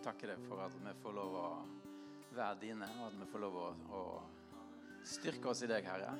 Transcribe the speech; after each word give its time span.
jeg 0.00 0.06
takker 0.14 0.30
deg 0.32 0.44
for 0.48 0.62
at 0.64 0.72
vi 0.80 0.92
får 1.02 1.12
lov 1.12 1.34
å 1.36 1.48
være 2.32 2.54
dine, 2.62 2.86
og 3.02 3.10
at 3.10 3.16
vi 3.20 3.26
får 3.28 3.42
lov 3.42 3.56
å, 3.60 3.64
å 3.92 4.04
styrke 5.04 5.50
oss 5.50 5.60
i 5.60 5.68
deg, 5.68 5.84
Herre. 5.84 6.14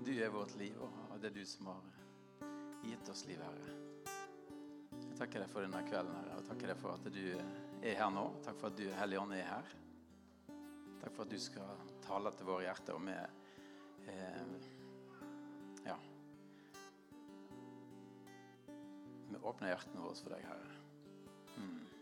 Du 0.00 0.08
er 0.14 0.32
vårt 0.32 0.54
liv, 0.56 0.78
og 0.80 1.12
det 1.20 1.28
er 1.28 1.34
du 1.36 1.42
som 1.44 1.68
har 1.68 1.82
gitt 2.80 3.10
oss 3.12 3.26
liv, 3.28 3.42
Herre. 3.44 3.76
Jeg 4.94 5.18
takker 5.20 5.44
deg 5.44 5.52
for 5.52 5.66
denne 5.66 5.84
kvelden, 5.84 6.16
Herre, 6.16 6.40
og 6.40 6.48
takker 6.48 6.72
deg 6.72 6.80
for 6.80 6.96
at 6.96 7.12
du 7.12 7.26
er 7.28 8.00
her 8.00 8.16
nå. 8.16 8.24
Takk 8.46 8.56
for 8.62 8.72
at 8.72 8.80
du, 8.80 8.86
Hellige 8.96 9.20
Ånd, 9.20 9.36
er 9.36 9.52
her. 9.52 9.76
Takk 11.04 11.12
for 11.12 11.26
at 11.26 11.36
du 11.36 11.44
skal 11.44 11.86
tale 12.08 12.32
til 12.38 12.48
våre 12.48 12.64
hjerter, 12.70 12.96
og 12.96 13.04
vi 13.04 13.18
eh, 14.14 14.70
Ja. 15.90 16.00
Vi 19.28 19.44
åpner 19.44 19.74
hjertene 19.74 20.08
våre 20.08 20.22
for 20.24 20.38
deg, 20.38 20.48
Herre. 20.48 20.78
Mm. 21.60 21.93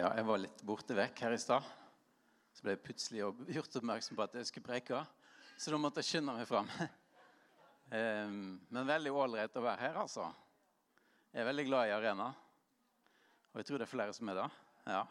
Ja, 0.00 0.14
jeg 0.16 0.24
var 0.24 0.38
litt 0.40 0.60
borte 0.64 0.94
vekk 0.96 1.18
her 1.26 1.34
i 1.36 1.38
stad. 1.40 1.64
Så 2.56 2.64
ble 2.64 2.72
jeg 2.72 2.80
plutselig 2.80 3.18
gjort 3.52 3.74
oppmerksom 3.76 4.16
på 4.16 4.22
at 4.24 4.36
jeg 4.38 4.46
skulle 4.48 4.64
preke. 4.64 5.00
Så 5.60 5.74
da 5.74 5.80
måtte 5.82 6.00
jeg 6.00 6.08
skynde 6.08 6.32
meg 6.38 6.46
fram. 6.48 6.70
Men 8.72 8.88
veldig 8.88 9.12
ålreit 9.12 9.58
å 9.60 9.64
være 9.66 9.82
her, 9.82 9.98
altså. 10.00 10.24
Jeg 11.34 11.42
er 11.42 11.48
veldig 11.50 11.66
glad 11.68 11.90
i 11.90 11.92
arena. 11.98 12.30
Og 13.50 13.60
jeg 13.60 13.68
tror 13.68 13.82
det 13.82 13.88
er 13.90 13.92
flere 13.92 14.14
som 14.16 14.32
er 14.32 14.40
det. 14.40 14.46
Ja. 14.94 15.02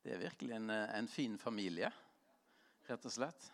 Det 0.00 0.16
er 0.16 0.24
virkelig 0.30 0.56
en, 0.62 0.72
en 0.72 1.10
fin 1.12 1.36
familie, 1.42 1.92
rett 2.88 3.04
og 3.04 3.16
slett. 3.18 3.50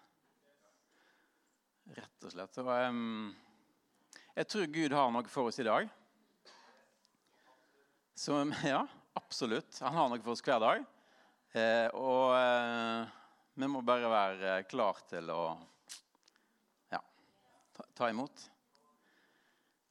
Rett 1.98 2.30
og 2.30 2.36
slett. 2.36 2.62
Og, 2.62 2.70
um, 2.86 3.34
jeg 4.38 4.52
tror 4.54 4.72
Gud 4.78 4.94
har 4.94 5.10
noe 5.10 5.34
for 5.34 5.50
oss 5.50 5.58
i 5.58 5.66
dag. 5.66 5.90
Så 8.14 8.44
ja, 8.76 8.86
absolutt. 9.20 9.78
Han 9.80 9.94
har 9.94 10.08
noe 10.10 10.22
for 10.24 10.34
oss 10.34 10.42
hver 10.44 10.60
dag. 10.62 10.84
Eh, 11.52 11.88
og 11.98 12.32
eh, 12.36 13.10
vi 13.58 13.68
må 13.68 13.82
bare 13.84 14.10
være 14.10 14.54
klar 14.70 15.00
til 15.10 15.30
å 15.34 15.42
ja, 16.92 17.00
ta, 17.76 17.86
ta 17.98 18.10
imot. 18.12 18.44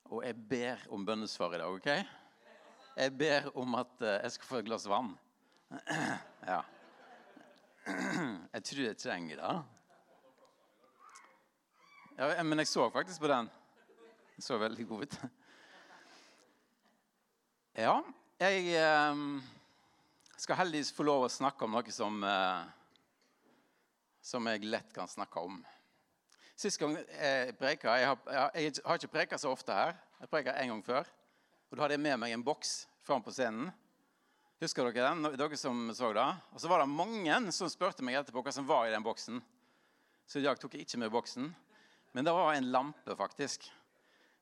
Og 0.10 0.24
jeg 0.26 0.38
ber 0.50 0.86
om 0.96 1.06
bønnesvar 1.06 1.54
i 1.54 1.62
dag, 1.62 1.76
OK? 1.76 1.90
Jeg 3.00 3.16
ber 3.20 3.50
om 3.60 3.76
at 3.80 4.02
eh, 4.02 4.22
jeg 4.26 4.36
skal 4.38 4.50
få 4.50 4.62
et 4.62 4.70
glass 4.70 4.88
vann. 4.90 5.12
ja. 6.54 6.62
Jeg 8.54 8.64
tror 8.68 8.82
jeg 8.84 8.98
trenger 9.02 9.40
det. 9.40 9.54
Ja, 12.20 12.44
men 12.44 12.60
jeg 12.60 12.68
så 12.68 12.84
faktisk 12.92 13.24
på 13.24 13.30
den. 13.32 13.48
Den 14.36 14.44
så 14.46 14.58
veldig 14.62 14.86
god 14.90 15.06
ut. 15.08 15.16
Ja, 17.80 17.96
jeg 18.40 18.72
eh, 18.80 19.24
skal 20.40 20.60
heldigvis 20.62 20.94
få 20.96 21.04
lov 21.04 21.26
å 21.26 21.32
snakke 21.32 21.66
om 21.66 21.76
noe 21.76 21.92
som, 21.92 22.22
eh, 22.24 22.62
som 24.24 24.48
jeg 24.48 24.70
lett 24.70 24.94
kan 24.96 25.10
snakke 25.12 25.44
om. 25.44 25.60
Sist 26.60 26.80
gang 26.80 26.98
jeg 27.00 27.54
preka 27.56 27.94
Jeg 28.00 28.08
har, 28.08 28.52
jeg 28.56 28.82
har 28.84 29.00
ikke 29.00 29.12
preka 29.12 29.38
så 29.40 29.52
ofte 29.52 29.76
her. 29.76 29.94
Jeg 30.20 30.32
preka 30.32 30.56
en 30.60 30.74
gang 30.74 30.84
før. 30.84 31.08
Og 31.70 31.78
Da 31.78 31.84
hadde 31.84 31.96
jeg 31.96 32.04
med 32.04 32.20
meg 32.20 32.34
en 32.36 32.44
boks 32.44 32.88
fram 33.04 33.24
på 33.24 33.32
scenen. 33.32 33.72
Husker 34.60 34.90
dere 34.90 35.12
den? 35.12 35.38
Dere 35.40 35.58
som 35.60 35.88
så 35.96 36.12
det? 36.16 36.28
Og 36.52 36.60
så 36.60 36.68
var 36.68 36.84
det 36.84 36.92
mange 36.92 37.52
som 37.56 37.72
spurte 37.72 38.04
meg 38.04 38.20
etterpå 38.20 38.44
hva 38.44 38.52
som 38.52 38.68
var 38.68 38.88
i 38.88 38.92
den 38.92 39.04
boksen. 39.04 39.40
Så 40.28 40.40
i 40.40 40.44
dag 40.44 40.60
tok 40.60 40.76
jeg 40.76 40.88
ikke 40.88 41.00
med 41.00 41.12
boksen. 41.12 41.48
Men 42.12 42.28
det 42.28 42.34
var 42.36 42.54
en 42.54 42.72
lampe, 42.72 43.16
faktisk. 43.16 43.70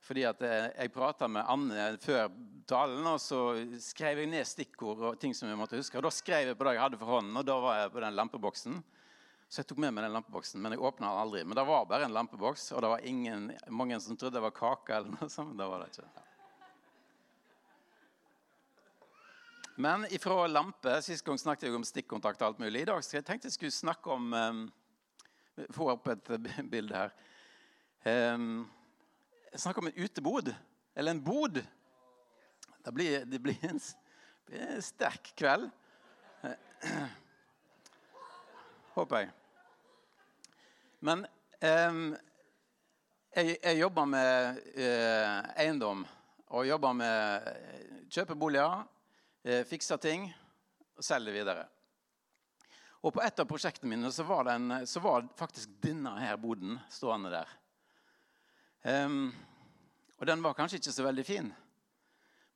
Fordi 0.07 0.23
at 0.23 0.43
eh, 0.47 0.69
jeg 0.71 0.93
prata 0.95 1.27
med 1.27 1.43
Anne 1.51 1.87
før 1.99 2.29
talen, 2.67 3.03
og 3.09 3.19
så 3.19 3.41
skrev 3.83 4.21
jeg 4.21 4.29
ned 4.31 4.47
stikkord 4.47 5.01
og 5.03 5.17
ting 5.19 5.33
som 5.35 5.49
jeg 5.51 5.59
måtte 5.59 5.79
huske. 5.79 5.99
Og 5.99 6.05
da 6.05 6.11
skrev 6.13 6.51
jeg 6.51 6.59
på 6.59 6.67
det 6.67 6.77
jeg 6.77 6.83
hadde 6.85 6.99
for 7.01 7.17
hånden, 7.17 7.35
og 7.35 7.47
da 7.47 7.57
var 7.63 7.81
jeg 7.81 7.91
på 7.91 8.03
den 8.05 8.15
lampeboksen. 8.15 8.77
Så 9.47 9.61
jeg 9.61 9.67
tok 9.67 9.81
med 9.83 9.93
meg 9.95 10.03
den 10.03 10.15
lampeboksen, 10.15 10.61
men 10.63 10.75
jeg 10.75 10.83
åpna 10.83 11.09
den 11.09 11.21
aldri. 11.23 11.41
Men 11.47 11.59
det 11.59 11.65
var 11.67 11.85
bare 11.87 12.07
en 12.07 12.15
lampeboks, 12.15 12.69
og 12.75 12.83
det 12.83 12.93
var 12.93 13.03
ingen, 13.07 13.51
mange 13.67 13.99
som 14.03 14.19
trodde 14.19 14.35
det 14.35 14.43
var 14.43 14.55
kake. 14.55 14.95
eller 14.95 15.11
noe 15.15 15.29
sånt. 15.31 15.51
Men 15.51 15.59
Det 15.59 15.69
var 15.71 15.83
det 15.83 15.91
ikke. 15.91 16.23
Men 19.77 20.07
ifra 20.09 20.47
lampe 20.49 20.95
Sist 21.05 21.21
gang 21.25 21.37
snakket 21.37 21.67
jeg 21.67 21.75
om 21.77 21.83
stikkontakt 21.85 22.41
og 22.41 22.47
alt 22.47 22.63
mulig. 22.63 22.81
I 22.81 22.89
dag 22.89 23.03
jeg 23.03 23.23
tenkte 23.27 23.45
jeg 23.51 23.53
skulle 23.59 23.75
snakke 23.75 24.09
om 24.09 24.33
um, 24.33 24.63
Få 25.75 25.91
opp 25.93 26.07
et 26.09 26.31
bilde 26.71 26.97
her. 26.97 27.13
Um, 28.33 28.65
jeg 29.57 29.63
snakker 29.63 29.81
om 29.81 29.87
en 29.89 30.03
utebod. 30.05 30.55
Eller 30.93 31.11
en 31.11 31.23
bod. 31.23 31.55
Det 32.85 32.91
blir, 32.93 33.25
det 33.25 33.39
blir, 33.41 33.57
en, 33.65 33.79
en 34.53 34.81
sterk 34.85 35.31
kveld. 35.33 35.71
Håper 38.93 39.23
jeg. 39.23 39.31
Men 41.09 41.25
um, 41.89 42.13
jeg, 43.33 43.57
jeg, 43.63 43.79
jobber 43.81 44.05
med 44.13 44.61
uh, 44.77 45.49
eiendom. 45.57 46.05
Og 46.53 46.69
jobber 46.69 46.93
med 47.01 47.51
kjøpeboliger, 48.13 48.85
uh, 48.85 49.61
fikser 49.65 49.97
ting 50.05 50.29
og 50.93 51.01
selger 51.05 51.33
videre. 51.33 51.65
Og 53.01 53.09
på 53.09 53.25
et 53.25 53.41
av 53.41 53.49
prosjektene 53.49 53.89
mine 53.95 54.13
så 54.13 54.21
var, 54.29 54.45
den, 54.53 54.83
så 54.85 55.01
var 55.01 55.25
faktisk 55.37 55.79
denne 55.81 56.13
her 56.21 56.37
boden 56.37 56.77
stående 56.93 57.33
der. 57.33 57.57
Um, 58.83 59.31
og 60.17 60.29
den 60.29 60.43
var 60.45 60.57
kanskje 60.57 60.81
ikke 60.81 60.95
så 60.95 61.07
veldig 61.07 61.25
fin. 61.25 61.49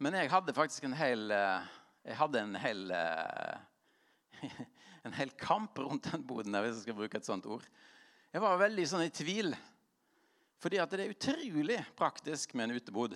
Men 0.02 0.18
jeg 0.18 0.32
hadde 0.34 0.58
faktisk 0.58 0.88
en 0.88 0.98
hel 0.98 1.30
Jeg 1.30 2.16
hadde 2.18 2.42
en 2.42 2.56
hel 2.58 2.90
en 5.06 5.14
hel 5.14 5.32
kamp 5.38 5.78
rundt 5.78 6.12
den 6.12 6.24
boden, 6.26 6.56
hvis 6.62 6.80
jeg 6.80 6.86
skal 6.86 6.98
bruke 6.98 7.20
et 7.20 7.28
sånt 7.28 7.48
ord. 7.50 7.66
Jeg 8.32 8.44
var 8.44 8.62
veldig 8.62 8.86
sånn 8.90 9.06
i 9.06 9.14
tvil. 9.14 9.54
Fordi 10.62 10.78
at 10.82 10.94
det 10.94 11.06
er 11.06 11.16
utrolig 11.16 11.80
praktisk 11.98 12.54
med 12.54 12.70
en 12.70 12.78
utebod. 12.78 13.16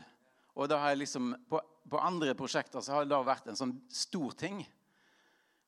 Og 0.56 0.70
da 0.72 0.80
har 0.82 0.94
jeg 0.94 1.04
liksom, 1.04 1.34
på, 1.50 1.60
på 1.92 2.02
andre 2.02 2.34
prosjekter 2.38 2.82
så 2.82 2.96
har 2.96 3.06
det 3.06 3.14
da 3.14 3.22
vært 3.26 3.52
en 3.52 3.60
sånn 3.60 3.76
stor 3.92 4.34
ting. 4.40 4.64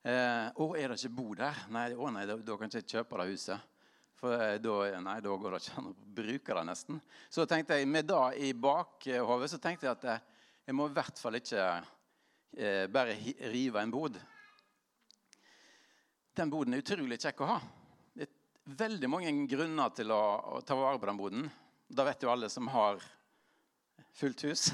Eh, 0.02 0.46
å, 0.58 0.72
er 0.74 0.90
det 0.90 0.98
ikke 0.98 1.16
bo 1.20 1.28
der? 1.38 1.62
Nei, 1.74 1.90
å 1.94 2.10
nei, 2.14 2.24
da, 2.26 2.38
da 2.42 2.58
kan 2.58 2.72
jeg 2.72 2.86
ikke 2.86 2.98
kjøpe 2.98 3.20
det 3.20 3.34
huset. 3.34 3.76
For 4.18 4.58
da, 4.58 4.76
nei, 4.98 5.20
da 5.22 5.34
går 5.38 5.54
det 5.54 5.60
ikke 5.62 5.76
an 5.78 5.90
å 5.92 5.94
bruke 6.18 6.56
det 6.56 6.64
nesten. 6.66 6.98
Så 7.30 7.44
tenkte 7.46 7.76
jeg, 7.78 7.86
med 7.86 8.08
det 8.10 8.24
i 8.42 8.50
bakhodet 8.50 9.50
så 9.52 9.60
tenkte 9.62 9.86
jeg 9.86 9.94
at 9.94 10.06
jeg, 10.08 10.24
jeg 10.66 10.74
må 10.74 10.88
i 10.88 10.96
hvert 10.96 11.20
fall 11.22 11.38
ikke 11.38 11.66
eh, 12.58 12.88
bare 12.90 13.14
rive 13.52 13.84
en 13.84 13.94
bod. 13.94 14.18
Den 16.34 16.50
boden 16.50 16.74
er 16.74 16.82
utrolig 16.82 17.20
kjekk 17.22 17.44
å 17.46 17.50
ha. 17.52 17.60
Det 18.14 18.26
er 18.26 18.74
veldig 18.82 19.12
mange 19.14 19.32
grunner 19.50 19.94
til 19.94 20.10
å, 20.14 20.20
å 20.58 20.60
ta 20.66 20.74
vare 20.78 20.98
på 20.98 21.10
den 21.12 21.22
boden. 21.22 21.48
Da 21.86 22.04
vet 22.10 22.26
jo 22.26 22.34
alle 22.34 22.50
som 22.50 22.66
har 22.74 22.98
fullt 24.18 24.44
hus, 24.50 24.68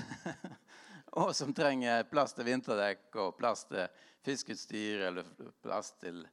og 1.21 1.37
som 1.37 1.53
trenger 1.53 2.09
plass 2.09 2.33
til 2.33 2.49
vinterdekk 2.49 3.21
og 3.21 3.37
plass 3.37 3.69
til 3.69 3.85
fiskeutstyr 4.25 5.11
eller 5.11 5.29
plass 5.61 5.93
til 6.01 6.25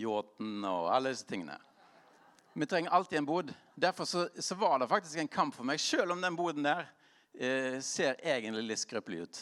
yachten 0.00 0.64
og 0.64 0.88
alle 0.94 1.12
disse 1.12 1.28
tingene. 1.28 1.60
Vi 2.58 2.66
trenger 2.66 2.90
alltid 2.90 3.18
en 3.18 3.24
bod. 3.24 3.54
Derfor 3.74 4.04
så, 4.04 4.28
så 4.38 4.54
var 4.54 4.78
det 4.78 4.88
faktisk 4.88 5.18
en 5.18 5.28
kamp 5.28 5.54
for 5.54 5.62
meg, 5.64 5.78
selv 5.80 6.10
om 6.10 6.20
den 6.20 6.34
boden 6.36 6.64
der 6.66 6.88
eh, 7.38 7.76
ser 7.78 8.16
egentlig 8.18 8.64
litt 8.66 8.80
skrøpelig 8.80 9.18
ut. 9.20 9.38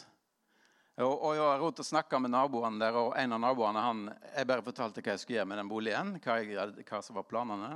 Og, 1.01 1.15
og 1.15 1.31
Jeg 1.33 1.47
var 1.47 1.63
rundt 1.63 1.81
og 1.81 1.87
snakka 1.89 2.19
med 2.21 2.35
naboene 2.35 2.77
der, 2.83 2.99
og 3.01 3.15
en 3.17 3.33
av 3.33 3.41
naboene 3.41 3.85
han, 3.87 4.03
jeg 4.35 4.49
bare 4.51 4.65
fortalte 4.67 5.01
hva 5.01 5.15
jeg 5.15 5.23
skulle 5.23 5.39
gjøre 5.39 5.49
med 5.49 5.61
den 5.63 5.71
boligen. 5.71 6.11
Hva, 6.21 6.37
jeg, 6.45 6.85
hva 6.91 7.01
som 7.07 7.17
var 7.17 7.25
planene. 7.31 7.71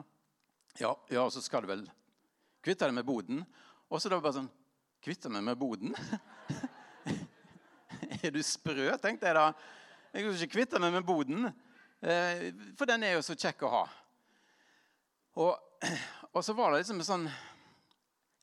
Ja, 0.77 0.93
ja, 1.09 1.25
så 1.33 1.41
skal 1.41 1.65
du 1.65 1.71
vel 1.73 1.87
kvitte 2.61 2.91
deg 2.91 2.99
med 3.01 3.09
boden. 3.09 3.41
Og 3.89 3.97
så 3.97 4.13
da 4.13 4.21
bare 4.21 4.43
sånn 4.43 4.53
Kvitte 5.01 5.31
meg 5.33 5.41
med 5.47 5.57
boden? 5.57 5.95
er 8.21 8.35
du 8.35 8.43
sprø, 8.45 8.91
tenkte 9.01 9.31
jeg 9.31 9.39
da. 9.39 9.47
Jeg 10.13 10.27
kan 10.27 10.37
ikke 10.37 10.53
kvitte 10.59 10.85
meg 10.85 10.93
med 10.99 11.07
boden, 11.09 11.49
eh, 12.05 12.51
for 12.77 12.85
den 12.85 13.09
er 13.09 13.15
jo 13.17 13.25
så 13.25 13.33
kjekk 13.33 13.65
å 13.65 13.71
ha. 13.79 13.83
Og, 15.41 15.57
og 16.35 16.45
så 16.45 16.55
var 16.57 16.73
det 16.73 16.83
liksom 16.83 17.01
sånn 17.07 17.27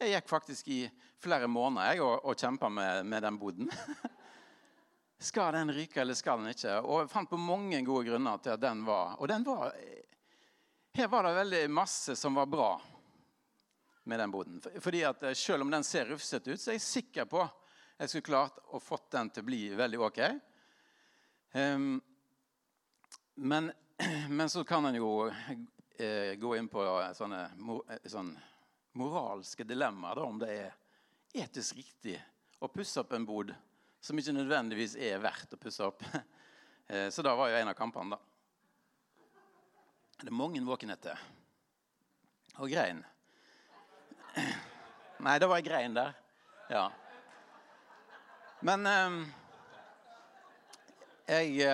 Jeg 0.01 0.15
gikk 0.15 0.29
faktisk 0.29 0.71
i 0.73 0.81
flere 1.21 1.49
måneder 1.49 1.93
jeg, 1.93 2.03
og, 2.05 2.25
og 2.25 2.37
kjempa 2.37 2.69
med, 2.69 3.05
med 3.09 3.23
den 3.25 3.37
boden. 3.41 3.71
Skal 5.29 5.55
den 5.55 5.71
ryke, 5.73 6.01
eller 6.03 6.13
skal 6.13 6.43
den 6.43 6.53
ikke? 6.53 6.75
Og 6.85 6.99
jeg 7.01 7.09
fant 7.09 7.29
på 7.31 7.39
mange 7.41 7.79
gode 7.81 8.05
grunner 8.11 8.37
til 8.37 8.53
at 8.53 8.61
den 8.61 8.83
var 8.85 9.15
Og 9.17 9.25
den 9.31 9.41
var 9.47 9.71
Her 10.93 11.09
var 11.09 11.25
det 11.25 11.39
veldig 11.39 11.61
masse 11.73 12.13
som 12.15 12.37
var 12.37 12.45
bra. 12.45 12.69
med 14.03 14.19
den 14.19 14.31
boden. 14.31 14.61
Fordi 14.79 15.01
at 15.03 15.23
eh, 15.23 15.33
Selv 15.33 15.61
om 15.61 15.71
den 15.71 15.83
ser 15.83 16.05
rufsete 16.05 16.53
ut, 16.53 16.61
så 16.61 16.69
er 16.71 16.77
jeg 16.77 16.85
sikker 16.85 17.25
på 17.25 17.47
jeg 17.97 18.09
skulle 18.09 18.27
klart 18.27 18.59
å 18.69 18.79
fått 18.79 19.09
den 19.15 19.29
til 19.33 19.41
å 19.41 19.47
bli 19.47 19.61
veldig 19.73 19.99
ok. 20.05 20.19
Um, 21.57 21.95
men, 23.41 23.71
men, 24.29 24.49
så 24.53 24.61
kan 24.63 24.85
en 24.85 24.99
jo 24.99 25.09
eh, 25.99 26.35
gå 26.35 26.55
inn 26.57 26.67
på 26.69 26.83
sånne, 27.17 27.43
sånne 28.05 28.41
moralske 28.97 29.65
dilemmaer, 29.67 30.19
om 30.23 30.39
det 30.41 30.49
er 30.53 30.75
etisk 31.43 31.77
riktig 31.77 32.17
å 32.59 32.69
pusse 32.71 33.01
opp 33.01 33.13
en 33.13 33.25
bod 33.27 33.53
som 34.01 34.17
ikke 34.17 34.35
nødvendigvis 34.35 34.95
er 35.01 35.21
verdt 35.21 35.53
å 35.53 35.61
pusse 35.61 35.85
opp. 35.87 36.03
Eh, 36.87 37.09
så 37.11 37.19
da 37.19 37.33
var 37.35 37.49
jo 37.51 37.57
en 37.59 37.67
av 37.67 37.73
kampene, 37.75 38.15
da. 38.15 38.19
Det 40.21 40.29
er 40.29 40.35
mange 40.39 40.61
våkenheter. 40.63 41.19
Og 42.63 42.71
grein. 42.71 43.01
Nei, 45.25 45.33
det 45.35 45.49
var 45.51 45.59
ei 45.59 45.65
grein 45.65 45.97
der. 45.97 46.15
Ja. 46.71 46.85
Men 48.63 48.87
um, 48.87 49.19
jeg, 51.27 51.67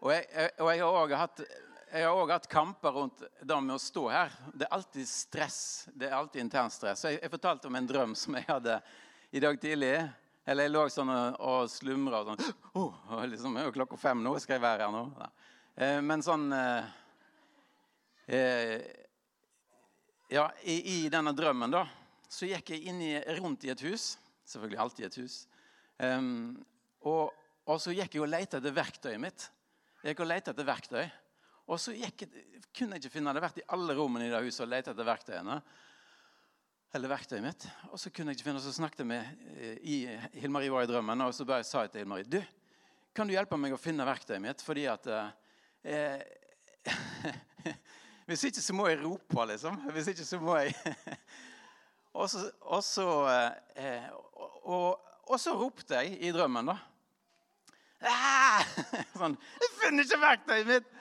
og 0.00 0.14
jeg, 0.14 0.24
og 0.56 0.72
jeg 0.72 0.82
har 0.86 0.98
òg 1.02 1.14
hatt 1.26 1.44
jeg 1.86 2.02
har 2.02 2.18
òg 2.18 2.32
hatt 2.34 2.48
kamper 2.50 2.94
rundt 2.96 3.20
det 3.22 3.56
med 3.62 3.76
å 3.76 3.80
stå 3.80 4.08
her. 4.10 4.32
Det 4.52 4.66
er 4.66 4.74
alltid 4.74 5.06
stress. 5.06 5.58
Det 5.94 6.08
er 6.08 6.16
alltid 6.18 6.42
intern 6.42 6.70
stress. 6.74 7.04
Jeg, 7.06 7.20
jeg, 7.22 7.30
fortalte 7.30 7.70
om 7.70 7.78
en 7.78 7.86
drøm 7.86 8.14
som 8.18 8.34
jeg 8.34 8.46
hadde 8.48 8.80
i 9.30 9.42
dag 9.42 9.58
tidlig. 9.62 9.92
Eller 10.46 10.66
jeg 10.66 10.74
lå 10.74 10.82
sånn 10.90 11.10
og, 11.14 11.38
og 11.42 11.70
slumra 11.70 12.22
og 12.22 12.28
sånn 12.30 12.56
oh, 12.78 13.22
liksom, 13.26 13.54
Det 13.54 13.64
er 13.64 13.68
jo 13.68 13.74
klokka 13.74 13.98
fem 13.98 14.20
nå, 14.22 14.36
skal 14.38 14.56
jeg 14.56 14.62
være 14.62 14.86
her 14.86 14.94
nå? 14.94 15.02
Ja. 15.18 15.28
Eh, 15.76 15.98
men 16.06 16.22
sånn 16.22 16.46
eh, 16.54 16.92
eh, 18.30 18.76
Ja, 20.30 20.46
i, 20.62 20.76
i, 20.78 20.96
denne 21.10 21.34
drømmen, 21.38 21.74
da, 21.74 21.84
så 22.30 22.48
gikk 22.50 22.74
jeg 22.74 22.90
inn 22.90 23.02
i, 23.02 23.12
rundt 23.38 23.66
i 23.66 23.70
et 23.74 23.82
hus. 23.86 24.16
Selvfølgelig 24.46 24.82
alltid 24.82 25.06
et 25.06 25.20
hus. 25.22 25.36
Um, 26.02 26.56
og, 27.06 27.30
og, 27.62 27.78
så 27.82 27.94
gikk 27.94 28.16
jeg 28.18 28.24
og 28.24 28.30
lette 28.30 28.58
etter 28.58 28.74
verktøyet 28.74 29.22
mitt. 29.22 29.46
Jeg 30.02 30.14
gikk 30.14 30.24
og 30.26 30.30
lette 30.32 30.50
etter 30.50 30.66
verktøy. 30.66 31.04
Og 31.66 31.80
så 31.82 31.94
jeg, 31.96 32.12
kunne 32.76 32.94
jeg 32.94 33.02
ikke 33.02 33.16
finne 33.16 33.32
det. 33.34 33.42
vært 33.42 33.58
i 33.58 33.66
alle 33.74 33.96
rommene 33.98 34.28
i 34.28 34.30
det 34.30 34.42
huset 34.44 34.62
og 34.66 34.70
lette 34.70 34.92
etter 34.92 35.06
verktøyene. 35.06 35.56
Eller 36.94 37.10
verktøyet 37.10 37.42
mitt. 37.42 37.66
Og 37.90 37.98
så 37.98 38.12
kunne 38.14 38.32
jeg 38.32 38.38
ikke 38.38 38.48
finne 38.48 38.62
Så 38.62 38.74
snakket 38.76 39.02
jeg 39.02 39.10
med 39.10 39.48
eh, 39.56 39.74
i, 39.82 39.96
Hilmarie 40.38 40.70
var 40.72 40.86
i 40.86 40.90
drømmen, 40.90 41.26
og 41.26 41.34
så 41.34 41.46
bare 41.48 41.66
sa 41.66 41.82
jeg 41.84 41.92
til 41.92 42.04
Hilmarie 42.04 42.30
Du, 42.30 42.38
kan 43.16 43.26
du 43.26 43.34
hjelpe 43.34 43.58
meg 43.58 43.74
å 43.74 43.80
finne 43.80 44.06
verktøyet 44.06 44.42
mitt? 44.44 44.62
Fordi 44.64 44.86
at 44.92 45.10
eh, 45.10 46.22
Hvis 48.26 48.46
ikke 48.48 48.62
så 48.62 48.74
må 48.74 48.86
jeg 48.90 49.02
rope, 49.02 49.48
liksom. 49.50 49.82
Hvis 49.94 50.12
ikke 50.14 50.26
så 50.26 50.40
må 50.42 50.56
jeg 50.62 50.74
Og 52.16 52.30
så, 52.32 52.46
og 52.64 52.80
så, 52.80 53.08
eh, 53.76 54.06
og, 54.64 55.02
og 55.26 55.40
så 55.40 55.52
ropte 55.52 55.98
jeg 55.98 56.14
i 56.24 56.30
drømmen, 56.32 56.70
da. 56.70 56.78
Ah! 58.06 58.62
Sånn 59.18 59.36
'Jeg 59.36 59.74
finner 59.80 60.06
ikke 60.06 60.22
verktøyet 60.22 60.70
mitt!' 60.70 60.94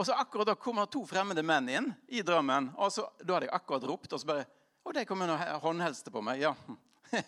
Og 0.00 0.06
så 0.06 0.14
akkurat 0.16 0.48
da 0.48 0.54
kommer 0.56 0.86
to 0.88 1.02
fremmede 1.04 1.42
menn 1.44 1.66
inn 1.68 1.90
i 2.08 2.22
drømmen. 2.24 2.70
og 2.80 2.88
så, 2.92 3.04
Da 3.20 3.34
hadde 3.34 3.50
jeg 3.50 3.54
akkurat 3.54 3.82
ropt, 3.84 4.12
og 4.12 4.20
så 4.20 4.26
bare 4.26 4.46
Og 4.84 4.94
de 4.96 5.04
kom 5.04 5.20
inn 5.22 5.28
håndhelste 5.60 6.10
på 6.10 6.22
meg. 6.24 6.40
ja. 6.40 6.54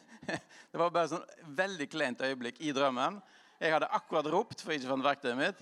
Det 0.73 0.79
var 0.79 0.91
bare 0.91 1.11
sånn 1.11 1.27
veldig 1.53 1.89
kleint 1.91 2.23
øyeblikk 2.25 2.63
i 2.65 2.73
drømmen. 2.73 3.21
Jeg 3.61 3.75
hadde 3.75 3.91
akkurat 3.93 4.31
ropt 4.33 4.63
for 4.63 4.73
jeg 4.73 4.81
ikke 4.81 4.89
fant 4.89 5.05
verktøyet 5.05 5.37
mitt, 5.37 5.61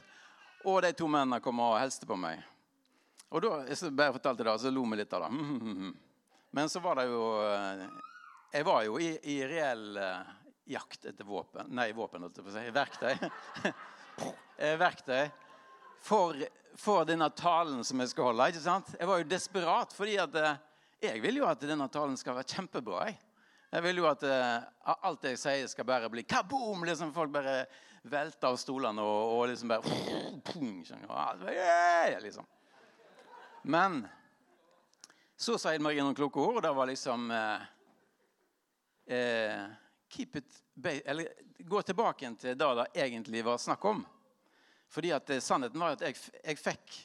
og 0.65 0.83
de 0.85 0.93
to 0.95 1.09
mennene 1.09 1.41
kom 1.43 1.59
og 1.59 1.81
helste 1.81 2.07
på 2.07 2.15
meg. 2.21 2.45
Og 3.31 3.43
da 3.43 3.65
jeg 3.67 3.91
bare 3.91 4.15
fortalte 4.15 4.47
det, 4.47 4.55
så 4.61 4.71
lo 4.71 4.85
vi 4.87 5.01
litt 5.01 5.13
av 5.13 5.27
det. 5.27 5.93
Men 6.57 6.69
så 6.71 6.79
var 6.85 7.01
det 7.01 7.09
jo 7.11 7.25
eh, 7.43 7.85
Jeg 8.53 8.67
var 8.67 8.85
jo 8.87 8.99
i, 8.99 9.11
i 9.35 9.37
reell 9.47 9.99
uh, 9.99 10.31
jakt 10.67 11.05
etter 11.07 11.25
våpen 11.25 11.69
Nei, 11.75 11.93
våpen, 11.95 12.27
på 12.31 12.47
å 12.47 12.55
si. 12.55 12.69
Verktøy. 12.71 13.15
Eh, 14.61 14.75
verktøy 14.77 15.31
for, 16.01 16.37
for, 16.81 17.05
denne 17.09 17.29
talen 17.37 17.85
som 17.87 18.01
jeg 18.01 18.13
skal 18.13 18.31
holde. 18.31 18.51
ikke 18.53 18.65
sant? 18.65 18.95
Jeg 18.99 19.09
var 19.09 19.21
jo 19.21 19.31
desperat, 19.31 19.95
fordi 19.97 20.17
at 20.23 20.39
uh, 20.41 20.55
jeg 21.01 21.23
vil 21.23 21.41
jo 21.41 21.49
at 21.49 21.63
denne 21.65 21.89
talen 21.93 22.17
skal 22.21 22.37
være 22.39 22.57
kjempebra. 22.57 23.07
Jeg, 23.09 23.19
jeg 23.71 23.87
vil 23.87 24.03
jo 24.03 24.09
at 24.11 24.25
uh, 24.27 24.97
alt 25.07 25.29
jeg 25.29 25.39
sier, 25.41 25.69
skal 25.71 25.89
bare 25.89 26.11
bli 26.13 26.27
kaboom! 26.29 26.85
Liksom 26.89 27.15
folk 27.17 27.33
bare 27.35 27.65
velter 28.03 28.49
av 28.49 28.57
stolene 28.57 29.05
og, 29.05 29.35
og 29.37 29.43
liksom 29.51 29.75
bare 29.75 29.99
skjønner, 30.89 32.17
liksom. 32.25 32.49
Men 33.63 34.01
så 35.41 35.59
sa 35.59 35.75
Ed 35.75 35.81
Marie 35.85 36.03
noen 36.05 36.17
kloke 36.17 36.41
ord, 36.41 36.59
og 36.59 36.65
det 36.65 36.73
var 36.77 36.89
liksom 36.89 37.31
eh, 37.33 37.63
eh, 39.17 39.63
keep 40.09 40.37
it 40.37 40.59
Gå 41.61 41.83
tilbake 41.85 42.29
til 42.41 42.57
det 42.57 42.69
det 42.79 42.87
egentlig 43.03 43.43
var 43.45 43.59
snakk 43.61 43.85
om. 43.85 43.99
Fordi 44.91 45.13
at 45.15 45.31
eh, 45.31 45.43
Sannheten 45.43 45.81
var 45.81 45.95
at 45.95 46.05
jeg, 46.09 46.19
jeg 46.43 46.59
fikk 46.59 46.97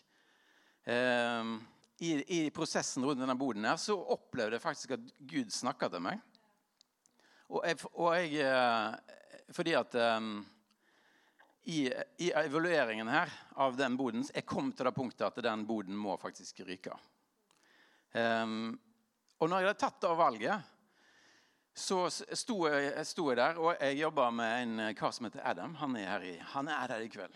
eh, 0.90 1.54
i, 1.98 2.12
i, 2.38 2.40
prosessen 2.52 3.06
rundt 3.06 3.22
denne 3.22 3.38
boden 3.38 3.68
her, 3.68 3.78
så 3.80 3.96
opplevde 4.16 4.58
jeg 4.58 4.64
faktisk 4.64 4.96
at 4.98 5.14
Gud 5.20 5.54
snakka 5.54 5.90
til 5.94 6.04
meg. 6.04 6.24
Og 7.54 7.62
jeg, 7.62 7.80
og 7.94 8.16
jeg 8.18 8.42
eh, 8.42 9.18
Fordi 9.54 9.76
at 9.78 9.96
eh, 10.02 10.30
i, 11.70 11.80
i, 12.26 12.32
evalueringen 12.34 13.10
her 13.10 13.30
av 13.62 13.78
den 13.78 13.98
boden 13.98 14.26
jeg 14.32 14.46
kom 14.50 14.72
til 14.74 14.90
det 14.90 14.96
punktet 14.98 15.28
at 15.28 15.44
den 15.46 15.66
boden 15.70 15.98
må 15.98 16.18
faktisk 16.22 16.64
ryke. 16.66 16.98
Eh, 18.18 18.48
og 19.36 19.52
når 19.52 19.62
jeg 19.62 19.70
hadde 19.70 19.84
tatt 19.84 20.02
det 20.02 20.16
valget, 20.18 20.72
så 21.76 22.06
sto 22.10 22.56
jeg, 22.72 23.04
sto 23.04 23.28
jeg, 23.30 23.38
der, 23.38 23.58
og 23.60 23.76
jeg 23.76 24.00
jobba 24.00 24.30
med 24.32 24.62
en 24.64 24.84
kar 24.96 25.12
som 25.12 25.28
heter 25.28 25.44
Adam. 25.44 25.76
Han 25.82 25.98
er 26.00 26.08
her 26.08 26.24
i, 26.24 26.34
han 26.56 26.72
er 26.72 26.94
her 26.96 27.04
i 27.04 27.12
kveld. 27.12 27.36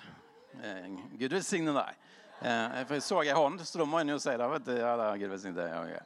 Eh, 0.58 0.88
Gud 1.20 1.34
velsigne 1.34 1.74
deg. 1.76 2.00
Eh, 2.40 2.80
for 2.88 2.96
jeg 2.98 3.06
så 3.06 3.20
ei 3.22 3.36
hånd, 3.36 3.62
så 3.68 3.82
da 3.82 3.88
må 3.88 4.00
en 4.00 4.14
jo 4.16 4.20
si 4.22 4.34
det. 4.34 4.50
deg. 5.60 6.00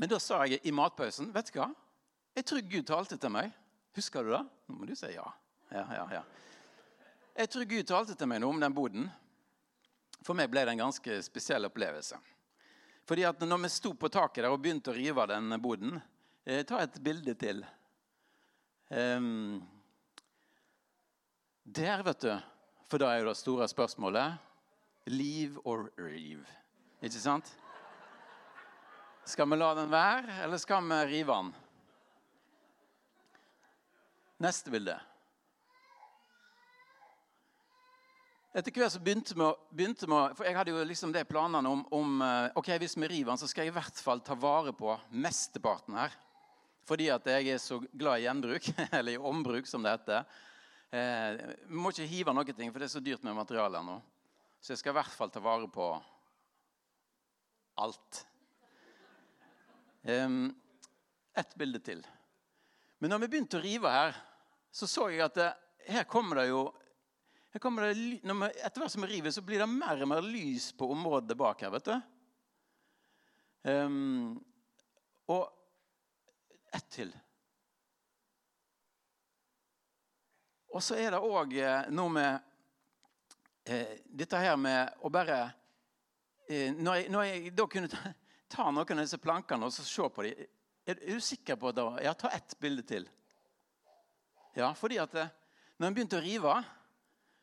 Men 0.00 0.08
da 0.08 0.18
sa 0.22 0.44
jeg 0.48 0.62
i 0.64 0.72
matpausen 0.72 1.32
Vet 1.34 1.52
du 1.52 1.58
hva? 1.58 1.70
Jeg 2.36 2.46
tror 2.46 2.60
Gud 2.72 2.86
talte 2.88 3.18
til 3.20 3.32
meg. 3.34 3.50
Husker 3.96 4.24
du 4.24 4.32
det? 4.32 4.44
Nå 4.70 4.78
må 4.78 4.86
du 4.88 4.94
si 4.96 5.10
ja. 5.12 5.26
Ja, 5.70 5.84
ja, 5.94 6.04
ja. 6.18 6.22
Jeg 7.36 7.50
tror 7.50 7.66
Gud 7.70 7.88
talte 7.88 8.14
til 8.18 8.30
meg 8.30 8.40
noe 8.42 8.54
om 8.54 8.62
den 8.62 8.74
boden. 8.74 9.10
For 10.24 10.36
meg 10.36 10.50
ble 10.52 10.64
det 10.66 10.74
en 10.74 10.84
ganske 10.84 11.18
spesiell 11.24 11.68
opplevelse. 11.68 12.18
Fordi 13.08 13.26
at 13.26 13.42
når 13.42 13.64
vi 13.64 13.70
sto 13.72 13.92
på 13.98 14.10
taket 14.12 14.44
der 14.44 14.52
og 14.52 14.60
begynte 14.62 14.92
å 14.92 14.96
rive 14.96 15.26
den 15.26 15.54
boden 15.62 15.96
eh, 16.44 16.62
Ta 16.68 16.82
et 16.84 16.98
bilde 17.02 17.34
til. 17.38 17.64
Um, 18.90 19.60
der, 21.74 22.02
vet 22.02 22.20
du 22.20 22.32
For 22.90 22.98
da 22.98 23.12
er 23.12 23.22
jo 23.22 23.30
det 23.30 23.38
store 23.38 23.68
spørsmålet 23.70 24.38
liv 25.10 25.56
or 25.64 25.88
rive. 25.98 26.44
Ikke 27.02 27.18
sant? 27.22 27.46
Skal 29.26 29.48
vi 29.48 29.56
la 29.56 29.70
den 29.78 29.90
være, 29.90 30.42
eller 30.44 30.58
skal 30.60 30.82
vi 30.84 30.98
rive 31.08 31.36
den? 31.36 31.52
Neste 34.40 34.72
bilde. 34.72 34.96
Etter 38.50 38.74
hvert 38.74 38.90
så 38.96 38.98
begynte 38.98 39.36
vi, 39.38 39.48
begynte 39.70 40.08
vi, 40.10 40.20
for 40.34 40.44
Jeg 40.48 40.56
hadde 40.58 40.74
jo 40.74 40.82
liksom 40.84 41.12
det 41.14 41.28
planene 41.30 41.70
om, 41.70 41.84
om 41.94 42.22
eh, 42.26 42.50
ok, 42.58 42.72
hvis 42.82 42.96
vi 42.98 43.06
river 43.06 43.30
den, 43.30 43.38
så 43.38 43.46
skal 43.46 43.68
jeg 43.68 43.70
i 43.70 43.78
hvert 43.78 44.02
fall 44.02 44.22
ta 44.26 44.34
vare 44.34 44.74
på 44.74 44.96
mesteparten 45.14 45.94
her. 46.00 46.16
Fordi 46.88 47.06
at 47.14 47.26
jeg 47.30 47.52
er 47.54 47.62
så 47.62 47.78
glad 47.92 48.18
i 48.18 48.26
gjenbruk, 48.26 48.72
eller 48.98 49.14
i 49.14 49.20
ombruk, 49.30 49.70
som 49.70 49.86
det 49.86 49.94
heter. 49.94 50.26
Eh, 50.90 51.42
vi 51.68 51.78
må 51.78 51.92
ikke 51.92 52.08
hive 52.10 52.34
noe, 52.34 52.54
for 52.56 52.80
det 52.80 52.88
er 52.88 52.94
så 52.94 53.02
dyrt 53.04 53.22
med 53.26 53.38
materialer 53.38 53.84
nå. 53.86 53.98
Så 54.60 54.74
jeg 54.74 54.82
skal 54.82 54.94
i 54.94 54.98
hvert 54.98 55.14
fall 55.14 55.30
ta 55.32 55.42
vare 55.44 55.68
på 55.72 55.86
alt. 57.80 58.24
Ett 61.40 61.54
bilde 61.60 61.80
til. 61.84 62.02
Men 63.00 63.14
når 63.14 63.22
vi 63.22 63.30
begynte 63.32 63.60
å 63.60 63.64
rive 63.64 63.92
her, 63.92 64.16
så 64.72 64.88
så 64.88 65.08
jeg 65.12 65.22
at 65.24 65.38
det, 65.38 65.48
her 65.88 66.04
kommer 66.08 66.42
det 66.42 66.50
jo 66.50 66.64
det, 67.50 67.60
når 68.22 68.36
vi, 68.38 68.48
etter 68.62 68.82
hvert 68.82 68.92
som 68.92 69.02
vi 69.02 69.10
river, 69.10 69.32
så 69.34 69.42
blir 69.42 69.58
det 69.58 69.66
mer 69.66 70.04
og 70.04 70.10
mer 70.12 70.22
lys 70.22 70.68
på 70.78 70.86
området 70.94 71.34
bak 71.38 71.64
her. 71.64 71.72
vet 71.74 71.88
du. 71.88 71.96
Um, 73.66 74.36
og 75.26 75.48
ett 76.72 76.86
til. 76.94 77.10
Og 80.70 80.82
så 80.84 80.96
er 81.00 81.14
det 81.14 81.20
òg 81.24 81.54
eh, 81.58 81.88
noe 81.90 82.12
med 82.14 82.50
eh, 83.64 83.98
dette 84.06 84.38
her 84.38 84.58
med 84.60 85.02
å 85.02 85.10
bare 85.12 85.38
eh, 86.46 86.70
når, 86.74 87.00
jeg, 87.00 87.08
når, 87.10 87.24
jeg, 87.26 87.54
da 87.58 87.66
kunne 87.70 87.90
ta, 87.90 88.68
noen 88.70 88.98
av 88.98 89.02
disse 89.02 89.20
plankene 89.22 89.66
og 89.66 89.74
se 89.74 90.10
på 90.14 90.26
dem 90.26 90.46
Er, 90.88 90.96
du 90.96 91.20
sikker 91.22 91.58
på 91.60 91.70
det? 91.76 91.84
Ja, 92.02 92.14
ta 92.18 92.30
ett 92.34 92.54
bilde 92.58 92.82
til. 92.82 93.04
Ja, 94.56 94.72
fordi 94.74 94.96
at 94.98 95.14
eh, 95.14 95.28
når 95.78 95.90
en 95.90 95.96
begynte 95.98 96.18
å 96.18 96.24
rive 96.24 96.54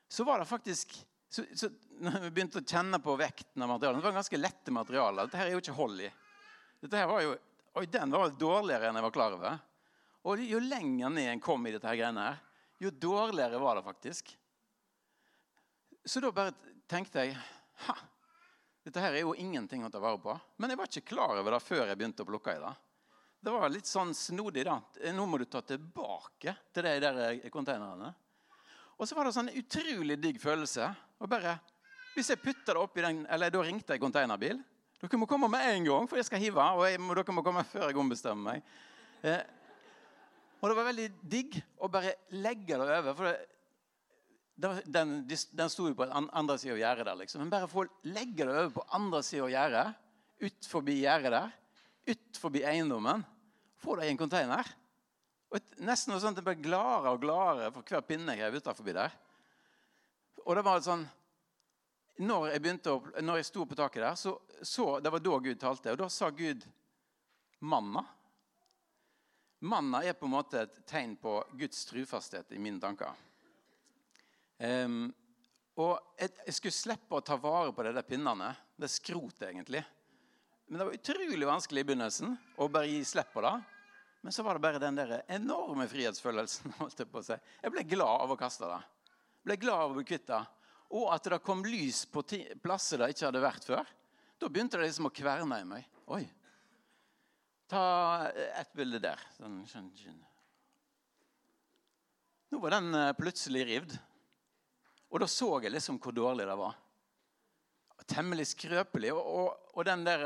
så 0.08 0.24
var 0.28 0.40
det 0.40 0.48
faktisk 0.50 0.96
så, 1.30 1.44
så, 1.56 1.70
når 2.00 2.22
vi 2.24 2.32
begynte 2.32 2.62
å 2.62 2.66
kjenne 2.66 3.00
på 3.04 3.16
vekten 3.20 3.64
av 3.64 3.74
materialet 3.74 4.00
Det 4.00 4.08
var 4.08 4.16
ganske 4.16 4.40
lette 4.40 4.72
materialer. 4.72 5.28
Dette 5.28 5.40
her 5.42 5.50
er 5.50 5.56
jo 5.58 5.64
ikke 5.64 5.76
hold 5.76 6.04
i. 6.06 6.12
Dette 6.84 7.02
her 7.02 7.10
var 7.10 7.24
jo, 7.26 7.34
oi, 7.76 7.86
Den 7.92 8.14
var 8.16 8.36
dårligere 8.40 8.88
enn 8.88 9.00
jeg 9.00 9.06
var 9.08 9.16
klar 9.16 9.36
over. 9.36 9.58
Og 10.28 10.44
jo 10.44 10.62
lenger 10.64 11.12
ned 11.12 11.34
en 11.34 11.44
kom 11.44 11.68
i 11.68 11.74
dette 11.76 11.88
her 11.88 12.00
greiene 12.00 12.24
her, 12.30 12.40
jo 12.78 12.92
dårligere 12.94 13.60
var 13.62 13.80
det 13.80 13.86
faktisk. 13.86 14.34
Så 16.06 16.22
da 16.24 16.32
bare 16.32 16.54
tenkte 16.88 17.26
jeg 17.26 17.38
ha, 17.88 17.96
dette 18.88 19.02
her 19.04 19.18
er 19.18 19.26
jo 19.26 19.34
ingenting 19.36 19.84
å 19.84 19.90
ta 19.92 20.00
vare 20.00 20.20
på. 20.24 20.36
Men 20.58 20.72
jeg 20.72 20.80
var 20.80 20.92
ikke 20.92 21.10
klar 21.10 21.34
over 21.36 21.58
det 21.58 21.64
før 21.66 21.90
jeg 21.90 22.00
begynte 22.00 22.24
å 22.24 22.30
plukke 22.30 22.54
i 22.56 22.62
det. 22.62 22.76
Det 23.44 23.54
var 23.54 23.70
litt 23.70 23.90
sånn 23.90 24.14
snodig. 24.16 24.64
da. 24.66 24.78
Nå 25.14 25.26
må 25.28 25.38
du 25.42 25.46
ta 25.46 25.62
tilbake 25.62 26.56
til 26.74 26.88
de 26.88 26.94
der 27.04 27.50
konteinerne. 27.54 28.14
Og 28.98 29.06
så 29.06 29.18
var 29.18 29.28
det 29.28 29.36
sånn 29.36 29.52
utrolig 29.54 30.18
digg 30.22 30.40
følelse. 30.42 30.88
Og 31.22 31.30
bare, 31.30 31.60
Hvis 32.16 32.32
jeg 32.32 32.42
putter 32.42 32.74
det 32.74 32.82
oppi 32.82 33.02
den, 33.02 33.26
eller 33.30 33.52
Da 33.54 33.62
ringte 33.62 33.94
jeg 33.94 34.02
konteinerbil. 34.02 34.64
Dere 34.98 35.18
må 35.22 35.28
komme 35.30 35.48
med 35.48 35.62
en 35.70 35.84
gang, 35.86 36.08
for 36.10 36.18
jeg 36.18 36.26
skal 36.26 36.42
hive. 36.42 36.64
Og 36.80 36.88
jeg, 36.88 36.98
dere 36.98 37.36
må 37.36 37.44
komme 37.46 37.64
før 37.68 37.92
jeg 37.92 38.00
ombestemmer 38.02 38.54
meg. 38.56 38.64
Eh, 39.22 39.44
og 40.58 40.70
det 40.70 40.78
var 40.78 40.90
veldig 40.90 41.08
digg 41.22 41.60
å 41.78 41.90
bare 41.92 42.16
legge 42.34 42.78
det 42.78 42.86
over. 42.86 43.14
for 43.14 43.30
det, 44.58 44.72
den, 44.90 45.14
den 45.28 45.70
sto 45.70 45.86
jo 45.86 45.98
på 45.98 46.08
andre 46.10 46.58
sida 46.58 46.74
av 46.74 46.82
gjerdet 46.82 47.06
der. 47.06 47.20
liksom. 47.22 47.44
Men 47.44 47.54
bare 47.54 47.70
få 47.70 47.86
legge 48.10 48.46
det 48.46 48.54
over 48.54 48.72
på 48.74 48.86
andre 48.98 49.22
sida 49.26 49.46
av 49.46 49.54
gjerdet, 49.54 50.04
ut 50.42 50.70
forbi 50.70 50.98
gjerdet 51.04 51.34
der, 51.34 51.54
ut 52.10 52.42
forbi 52.42 52.64
eiendommen, 52.66 53.22
få 53.78 54.00
det 54.00 54.08
i 54.08 54.14
en 54.16 54.20
container. 54.20 54.72
Og 55.52 55.60
et, 55.60 55.78
nesten 55.86 56.12
noe 56.12 56.24
sånt, 56.24 56.40
Jeg 56.42 56.48
ble 56.48 56.58
gladere 56.60 57.14
og 57.14 57.22
gladere 57.22 57.70
for 57.76 57.86
hver 57.86 58.04
pinne 58.04 58.36
jeg 58.36 58.50
rev 58.50 58.58
utafor 58.58 58.90
der. 58.98 59.14
Og 60.44 60.56
det 60.58 60.66
var 60.66 60.82
sånn 60.84 61.06
når 62.18 62.48
jeg, 62.50 62.62
begynte 62.64 62.94
å, 62.96 63.02
når 63.22 63.40
jeg 63.40 63.48
sto 63.52 63.66
på 63.70 63.78
taket 63.78 64.02
der, 64.02 64.16
så, 64.18 64.34
så 64.66 64.98
Det 65.00 65.12
var 65.14 65.22
da 65.22 65.38
Gud 65.38 65.60
talte. 65.62 65.94
Og 65.94 66.00
da 66.02 66.10
sa 66.10 66.32
Gud 66.34 66.66
manna. 67.60 68.02
Manna 69.60 70.04
er 70.06 70.14
på 70.14 70.28
en 70.28 70.36
måte 70.36 70.62
et 70.62 70.82
tegn 70.86 71.16
på 71.18 71.40
Guds 71.58 71.86
trufasthet 71.90 72.52
i 72.54 72.60
mine 72.62 72.82
tanker. 72.82 73.16
Um, 74.58 75.08
og 75.78 75.98
jeg, 76.18 76.54
skulle 76.58 76.74
slippe 76.74 77.18
å 77.18 77.26
ta 77.26 77.38
vare 77.42 77.74
på 77.74 77.86
de 77.86 77.94
der 77.94 78.06
pinnene. 78.06 78.52
Det 78.78 78.88
er 78.88 78.94
skrot, 78.94 79.42
egentlig. 79.46 79.84
Men 80.68 80.80
det 80.80 80.88
var 80.88 80.98
utrolig 80.98 81.50
vanskelig 81.50 81.84
i 81.84 81.88
begynnelsen 81.88 82.38
å 82.58 82.70
bare 82.70 82.90
gi 82.90 83.02
slipp 83.06 83.30
på 83.34 83.44
det. 83.46 83.56
Men 84.26 84.34
så 84.36 84.44
var 84.44 84.58
det 84.58 84.66
bare 84.66 84.82
den 84.82 84.98
der 84.98 85.20
enorme 85.32 85.86
frihetsfølelsen. 85.90 86.74
holdt 86.82 87.02
Jeg 87.02 87.10
på 87.10 87.22
å 87.22 87.26
si. 87.26 87.38
Jeg 87.62 87.74
ble 87.74 87.86
glad 87.96 88.26
av 88.26 88.34
å 88.34 88.40
kaste 88.40 88.70
det. 88.70 88.80
Jeg 89.38 89.50
ble 89.50 89.60
glad 89.66 89.84
av 89.84 89.94
å 89.94 89.98
bli 90.00 90.08
kvitt 90.10 90.26
det. 90.30 90.42
Og 90.98 91.10
at 91.14 91.30
det 91.30 91.42
kom 91.46 91.62
lys 91.66 92.06
på 92.10 92.24
plasser 92.64 93.02
det 93.02 93.14
ikke 93.14 93.30
hadde 93.30 93.44
vært 93.44 93.70
før. 93.70 93.94
Da 94.38 94.50
begynte 94.50 94.78
det 94.78 94.90
liksom 94.90 95.10
å 95.10 95.14
kverne 95.14 95.62
i 95.62 95.68
meg. 95.68 95.88
Oi. 96.14 96.26
Ta 97.68 97.84
et 98.32 98.70
bilde 98.76 99.00
der. 99.04 99.22
Sånn, 99.36 99.60
Nå 102.48 102.60
var 102.64 102.78
den 102.78 102.94
eh, 102.96 103.16
plutselig 103.18 103.66
rivd. 103.68 103.96
Og 105.12 105.24
da 105.24 105.28
så 105.32 105.50
jeg 105.64 105.74
liksom 105.74 106.00
hvor 106.04 106.16
dårlig 106.16 106.48
det 106.48 106.56
var. 106.60 106.78
Temmelig 108.08 108.48
skrøpelig. 108.54 109.12
Og, 109.16 109.20
og, 109.24 109.74
og 109.76 109.88
den 109.88 110.06
der 110.08 110.24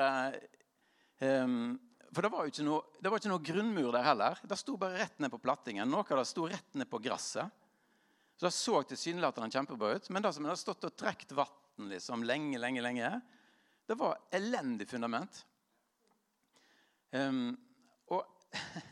um, 1.21 1.79
For 2.12 2.25
det 2.25 2.31
var 2.33 2.45
jo 2.45 2.53
ikke 2.53 2.65
noe, 2.67 3.00
det 3.01 3.10
var 3.10 3.21
ikke 3.21 3.31
noe 3.31 3.45
grunnmur 3.45 3.89
der 3.95 4.05
heller. 4.05 4.41
Det 4.45 4.60
sto 4.60 4.77
bare 4.77 5.01
rett 5.01 5.21
ned 5.21 5.33
på 5.33 5.41
plattingen. 5.41 5.89
Noe 5.89 6.05
av 6.05 6.21
det 6.21 6.29
sto 6.29 6.45
rett 6.50 6.77
ned 6.77 6.89
på 6.91 7.01
gresset. 7.01 7.57
Så 8.38 8.48
det 8.48 8.53
så 8.57 8.81
tilsynelatende 8.89 9.53
kjempebra 9.53 9.95
ut. 9.98 10.10
Men 10.13 10.25
det 10.25 10.33
som 10.33 10.45
hadde 10.45 10.62
stått 10.62 10.89
og 10.89 10.98
trukket 10.98 11.33
vann 11.38 11.89
liksom, 11.89 12.25
lenge, 12.25 12.62
lenge, 12.62 12.86
lenge, 12.86 13.15
det 13.89 13.98
var 13.98 14.21
elendig 14.33 14.88
fundament. 14.89 15.41
Um, 17.11 17.57
og 18.07 18.25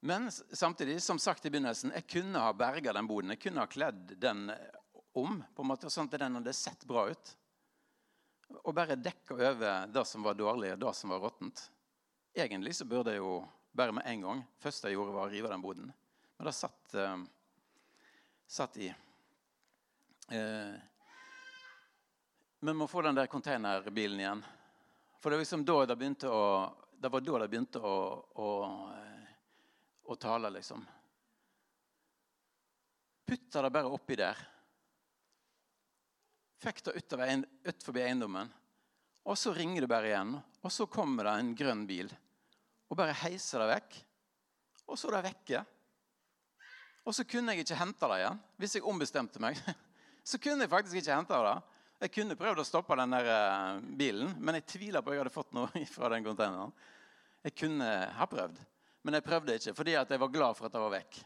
Men 0.00 0.30
samtidig, 0.32 1.02
som 1.02 1.18
sagt 1.18 1.46
i 1.46 1.50
begynnelsen, 1.50 1.90
jeg 1.94 2.06
kunne 2.06 2.38
ha 2.38 2.52
berga 2.54 2.92
den 2.94 3.08
boden. 3.08 3.32
Jeg 3.34 3.42
kunne 3.42 3.64
ha 3.64 3.70
kledd 3.70 4.14
den 4.20 4.46
om, 5.18 5.40
på 5.54 5.64
en 5.64 5.68
måte, 5.68 5.90
sånn 5.90 6.06
at 6.06 6.20
den 6.22 6.38
hadde 6.38 6.54
sett 6.54 6.84
bra 6.86 7.08
ut. 7.10 7.32
Og 8.62 8.70
bare 8.76 8.96
dekka 8.96 9.34
over 9.34 9.88
det 9.90 10.04
som 10.06 10.22
var 10.24 10.38
dårlig, 10.38 10.70
og 10.76 10.84
det 10.84 10.92
som 10.96 11.10
var 11.12 11.24
råttent. 11.24 11.64
Egentlig 12.38 12.76
så 12.78 12.86
burde 12.86 13.16
jeg 13.16 13.24
jo 13.24 13.40
bare 13.74 13.94
med 13.96 14.06
en 14.06 14.22
gang 14.22 14.44
første 14.62 14.88
jeg 14.88 14.96
gjorde, 14.96 15.16
var 15.16 15.26
å 15.26 15.32
rive 15.32 15.50
den 15.50 15.64
boden. 15.64 15.90
Men 16.38 16.48
det 16.48 16.54
satt, 16.54 16.94
uh, 16.94 17.18
satt 18.46 18.78
i. 18.78 18.92
Uh, 20.30 20.78
vi 22.60 22.74
må 22.74 22.86
få 22.90 23.02
den 23.02 23.18
der 23.18 23.30
containerbilen 23.30 24.22
igjen. 24.22 24.46
For 25.18 25.30
det, 25.30 25.36
var 25.36 25.42
liksom 25.42 25.64
da 25.66 25.78
det, 25.86 25.96
begynte 25.98 26.30
å, 26.30 26.42
det 26.94 27.10
var 27.10 27.24
da 27.26 27.38
det 27.42 27.50
begynte 27.50 27.82
å, 27.82 27.96
å 28.38 28.48
å 30.08 30.16
tale, 30.16 30.50
liksom. 30.50 30.84
Putta 33.28 33.62
det 33.62 33.70
bare 33.70 33.90
oppi 33.92 34.16
der. 34.16 34.38
Fikk 36.58 36.80
det 36.86 36.94
utover, 36.96 37.42
ut 37.68 37.84
forbi 37.84 38.02
eiendommen. 38.06 38.48
Og 39.28 39.36
så 39.36 39.52
ringer 39.52 39.84
det 39.84 39.90
bare 39.90 40.08
igjen. 40.08 40.32
Og 40.64 40.72
så 40.72 40.88
kommer 40.88 41.28
det 41.28 41.34
en 41.36 41.52
grønn 41.56 41.84
bil 41.88 42.10
og 42.88 42.96
bare 42.96 43.12
heiser 43.20 43.60
det 43.60 43.68
vekk. 43.68 43.96
Og 44.88 44.96
så 44.96 45.10
er 45.10 45.18
det 45.18 45.26
vekke. 45.26 45.58
Og 47.04 47.12
så 47.12 47.26
kunne 47.28 47.52
jeg 47.52 47.66
ikke 47.66 47.76
hente 47.76 48.08
det 48.08 48.16
igjen. 48.22 48.38
Hvis 48.56 48.76
jeg 48.78 48.86
ombestemte 48.88 49.42
meg, 49.44 49.60
så 50.30 50.40
kunne 50.40 50.64
jeg 50.64 50.72
faktisk 50.72 51.02
ikke 51.02 51.18
hente 51.18 51.42
det. 51.44 51.56
Jeg 51.98 52.12
kunne 52.14 52.36
prøvd 52.38 52.62
å 52.62 52.66
stoppe 52.66 52.94
den 53.00 53.10
der 53.16 53.28
eh, 53.32 53.80
bilen, 53.98 54.36
men 54.38 54.60
jeg 54.60 54.68
tviler 54.70 55.02
på 55.02 55.10
at 55.10 55.16
jeg 55.16 55.22
hadde 55.24 55.34
fått 55.34 55.56
noe 55.56 55.82
fra 55.96 56.10
den 56.12 56.26
containeren. 56.26 56.74
Jeg 57.42 57.56
kunne 57.58 57.88
ha 58.14 58.28
prøvd. 58.30 58.60
Men 59.02 59.18
jeg 59.18 59.26
prøvde 59.26 59.56
ikke 59.58 59.74
fordi 59.74 59.96
jeg 59.96 60.20
var 60.22 60.30
glad 60.30 60.58
for 60.58 60.68
at 60.68 60.74
det 60.74 60.82
var 60.82 60.94
vekk. 60.94 61.18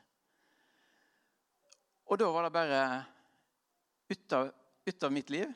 Og 2.13 2.21
da 2.21 2.29
var 2.33 2.47
det 2.47 2.55
bare 2.57 2.81
ut 4.13 4.37
av, 4.37 4.51
ut 4.89 5.05
av 5.09 5.13
mitt 5.13 5.31
liv. 5.33 5.53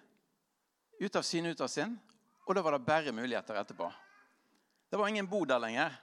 Ut 1.00 1.16
av 1.16 1.24
syne, 1.24 1.52
ut 1.52 1.64
av 1.64 1.68
sinn. 1.72 1.96
Og 2.44 2.56
da 2.56 2.64
var 2.64 2.76
det 2.76 2.86
bare 2.86 3.12
muligheter 3.12 3.56
etterpå. 3.60 3.88
Det 4.88 5.00
var 5.00 5.08
ingen 5.08 5.28
bod 5.28 5.48
der 5.48 5.60
lenger. 5.60 5.96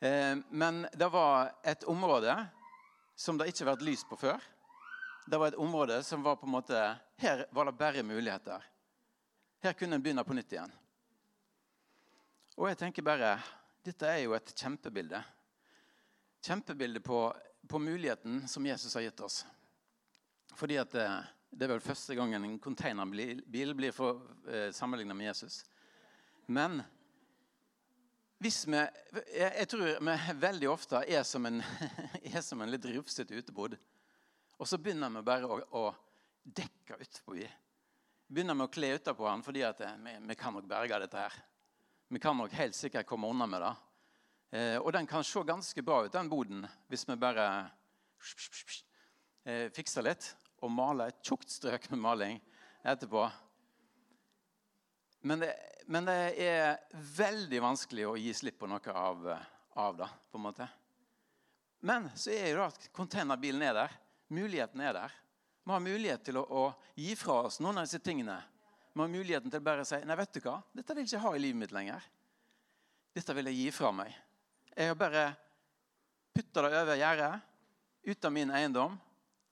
Eh, 0.00 0.36
men 0.48 0.86
det 0.92 1.08
var 1.12 1.54
et 1.64 1.84
område 1.88 2.36
som 3.16 3.40
det 3.40 3.48
ikke 3.48 3.64
har 3.64 3.74
vært 3.74 3.88
lys 3.88 4.04
på 4.08 4.16
før. 4.20 4.40
Det 5.24 5.40
var 5.40 5.52
et 5.52 5.60
område 5.60 6.02
som 6.04 6.24
var 6.24 6.36
på 6.40 6.48
en 6.48 6.56
måte 6.56 6.80
Her 7.20 7.46
var 7.50 7.64
det 7.64 7.72
bare 7.72 8.02
muligheter. 8.02 8.62
Her 9.60 9.72
kunne 9.72 9.98
en 9.98 10.02
begynne 10.02 10.24
på 10.24 10.32
nytt 10.32 10.54
igjen. 10.54 10.70
Og 12.56 12.70
jeg 12.70 12.78
tenker 12.80 13.04
bare 13.04 13.34
dette 13.84 14.08
er 14.08 14.22
jo 14.22 14.32
et 14.32 14.54
kjempebilde. 14.56 15.20
Kjempebilde 16.40 17.04
på, 17.04 17.18
på 17.68 17.82
muligheten 17.82 18.48
som 18.48 18.64
Jesus 18.64 18.96
har 18.96 19.04
gitt 19.04 19.20
oss. 19.20 19.42
Fordi 20.56 20.80
at 20.80 20.96
det, 20.96 21.04
eh, 21.04 21.28
det 21.50 21.66
er 21.66 21.74
vel 21.74 21.84
første 21.84 22.16
gangen 22.16 22.46
en 22.46 22.58
containerbil 22.62 23.74
blir 23.76 23.92
for, 23.92 24.24
eh, 24.48 24.70
sammenlignet 24.72 25.16
med 25.16 25.28
Jesus. 25.28 25.64
Men 26.48 26.80
hvis 28.40 28.62
vi 28.64 28.78
jeg, 28.80 29.50
jeg, 29.58 29.68
tror 29.68 29.98
vi 30.00 30.36
veldig 30.40 30.72
ofte 30.72 31.04
er 31.04 31.24
som 31.28 31.44
en, 31.52 31.60
er 32.32 32.40
som 32.40 32.64
en 32.64 32.72
litt 32.72 32.94
rufsete 32.96 33.36
utebod. 33.36 33.76
Og 34.56 34.68
så 34.68 34.80
begynner 34.80 35.12
vi 35.12 35.28
bare 35.28 35.48
å, 35.48 35.66
å 35.76 35.90
dekke 36.42 36.98
utpå. 37.00 37.36
Begynner 38.30 38.56
med 38.56 38.68
å 38.68 38.72
kle 38.72 38.94
utapå 38.96 39.26
han 39.28 39.42
fordi 39.42 39.64
at 39.66 39.80
eh, 39.84 39.96
vi, 40.04 40.16
vi 40.30 40.38
kan 40.38 40.54
nok 40.54 40.68
berge 40.70 41.00
dette 41.02 41.24
her. 41.24 41.38
Vi 42.10 42.18
kan 42.22 42.36
nok 42.38 42.52
helt 42.58 42.74
sikkert 42.74 43.06
komme 43.06 43.30
unna 43.30 43.46
med 43.46 43.62
det. 43.62 43.74
Eh, 44.50 44.76
og 44.78 44.92
den 44.94 45.06
kan 45.06 45.24
se 45.26 45.42
ganske 45.46 45.82
bra 45.86 46.04
ut, 46.04 46.12
den 46.12 46.30
boden, 46.30 46.64
hvis 46.90 47.06
vi 47.08 47.18
bare 47.20 47.46
eh, 49.44 49.68
fikser 49.74 50.06
litt 50.06 50.32
og 50.60 50.72
maler 50.74 51.12
et 51.12 51.22
tjukt 51.24 51.50
strøk 51.50 51.86
med 51.92 52.02
maling 52.02 52.40
etterpå. 52.82 53.28
Men 55.22 55.44
det, 55.44 55.52
men 55.86 56.08
det, 56.08 56.18
er 56.40 56.80
veldig 57.16 57.62
vanskelig 57.62 58.06
å 58.08 58.18
gi 58.18 58.32
slipp 58.36 58.58
på 58.60 58.68
noe 58.70 58.94
av, 58.94 59.26
av 59.78 59.96
det. 59.98 60.08
på 60.30 60.40
en 60.40 60.46
måte. 60.48 60.68
Men 61.80 62.10
så 62.16 62.32
er 62.34 62.52
jo 62.54 62.64
at 62.64 62.90
containerbilen 62.96 63.62
er 63.64 63.76
der. 63.76 63.96
Muligheten 64.32 64.80
er 64.84 64.96
der. 64.96 65.14
Vi 65.64 65.72
har 65.72 65.82
mulighet 65.84 66.24
til 66.24 66.40
å, 66.40 66.44
å 66.44 66.64
gi 66.98 67.14
fra 67.18 67.42
oss 67.46 67.60
noen 67.60 67.82
av 67.82 67.86
disse 67.88 68.02
tingene 68.02 68.38
vi 68.92 69.00
har 69.00 69.08
muligheten 69.08 69.50
til 69.50 69.60
å 69.60 69.64
bare 69.64 69.84
si 69.86 70.00
nei, 70.02 70.16
vet 70.18 70.32
du 70.34 70.40
hva, 70.42 70.56
dette 70.74 70.94
vil 70.94 71.04
jeg 71.04 71.12
ikke 71.12 71.22
ha 71.22 71.30
i 71.36 71.42
livet 71.42 71.60
mitt 71.62 71.74
lenger. 71.74 72.06
Dette 73.14 73.36
vil 73.36 73.50
jeg 73.50 73.58
gi 73.60 73.70
fra 73.74 73.92
meg. 73.94 74.16
Jeg 74.74 74.90
har 74.90 74.98
bare 74.98 75.22
putta 76.34 76.64
det 76.66 76.80
over 76.80 76.98
gjerdet, 76.98 77.46
ut 78.10 78.26
av 78.26 78.34
min 78.34 78.50
eiendom, 78.54 78.98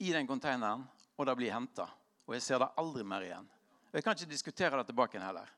i 0.02 0.10
den 0.14 0.26
konteineren, 0.26 0.84
og 1.18 1.26
det 1.26 1.36
blir 1.38 1.54
henta. 1.54 1.86
Og 2.26 2.34
jeg 2.36 2.44
ser 2.44 2.62
det 2.62 2.70
aldri 2.82 3.06
mer 3.06 3.24
igjen. 3.26 3.46
Jeg 3.94 4.04
kan 4.04 4.18
ikke 4.18 4.30
diskutere 4.30 4.78
det 4.82 4.90
tilbake 4.90 5.16
igjen 5.16 5.26
heller. 5.26 5.48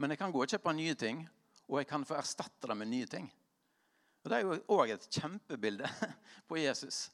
Men 0.00 0.12
jeg 0.12 0.20
kan 0.20 0.32
gå 0.32 0.42
og 0.42 0.50
kjøpe 0.50 0.74
nye 0.76 0.96
ting, 0.98 1.22
og 1.68 1.78
jeg 1.80 1.88
kan 1.92 2.04
få 2.08 2.16
erstatte 2.18 2.68
det 2.68 2.76
med 2.80 2.90
nye 2.90 3.08
ting. 3.08 3.28
Og 4.22 4.30
Det 4.30 4.38
er 4.38 4.46
jo 4.46 4.58
òg 4.72 4.94
et 4.94 5.08
kjempebilde 5.12 5.88
på 6.48 6.60
Jesus. 6.60 7.04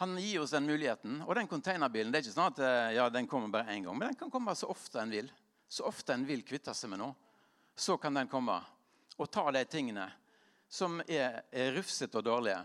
Han 0.00 0.16
gir 0.18 0.40
oss 0.40 0.54
den 0.54 0.66
muligheten. 0.66 1.20
Og 1.26 1.34
den 1.36 1.48
containerbilen 1.50 2.12
det 2.12 2.20
er 2.20 2.24
ikke 2.26 2.34
sånn 2.34 2.52
at 2.52 2.62
eh, 2.64 2.94
ja, 2.96 3.08
den 3.12 3.28
kommer 3.28 3.52
bare 3.52 3.74
én 3.74 3.84
gang, 3.84 3.98
men 3.98 4.10
den 4.10 4.18
kan 4.18 4.32
komme 4.32 4.54
så 4.56 4.70
ofte 4.72 5.02
en 5.02 5.12
vil. 5.12 5.28
Så 5.68 5.84
ofte 5.88 6.14
en 6.14 6.26
vil 6.28 6.44
kvitte 6.44 6.74
seg 6.76 6.92
med 6.92 7.02
noe. 7.02 7.14
så 7.74 7.96
kan 7.96 8.14
den 8.14 8.28
komme 8.28 8.58
og 9.16 9.30
ta 9.32 9.50
de 9.52 9.64
tingene 9.64 10.04
som 10.68 11.00
er, 11.06 11.42
er 11.52 11.72
rufsete 11.72 12.18
og 12.20 12.24
dårlige. 12.24 12.60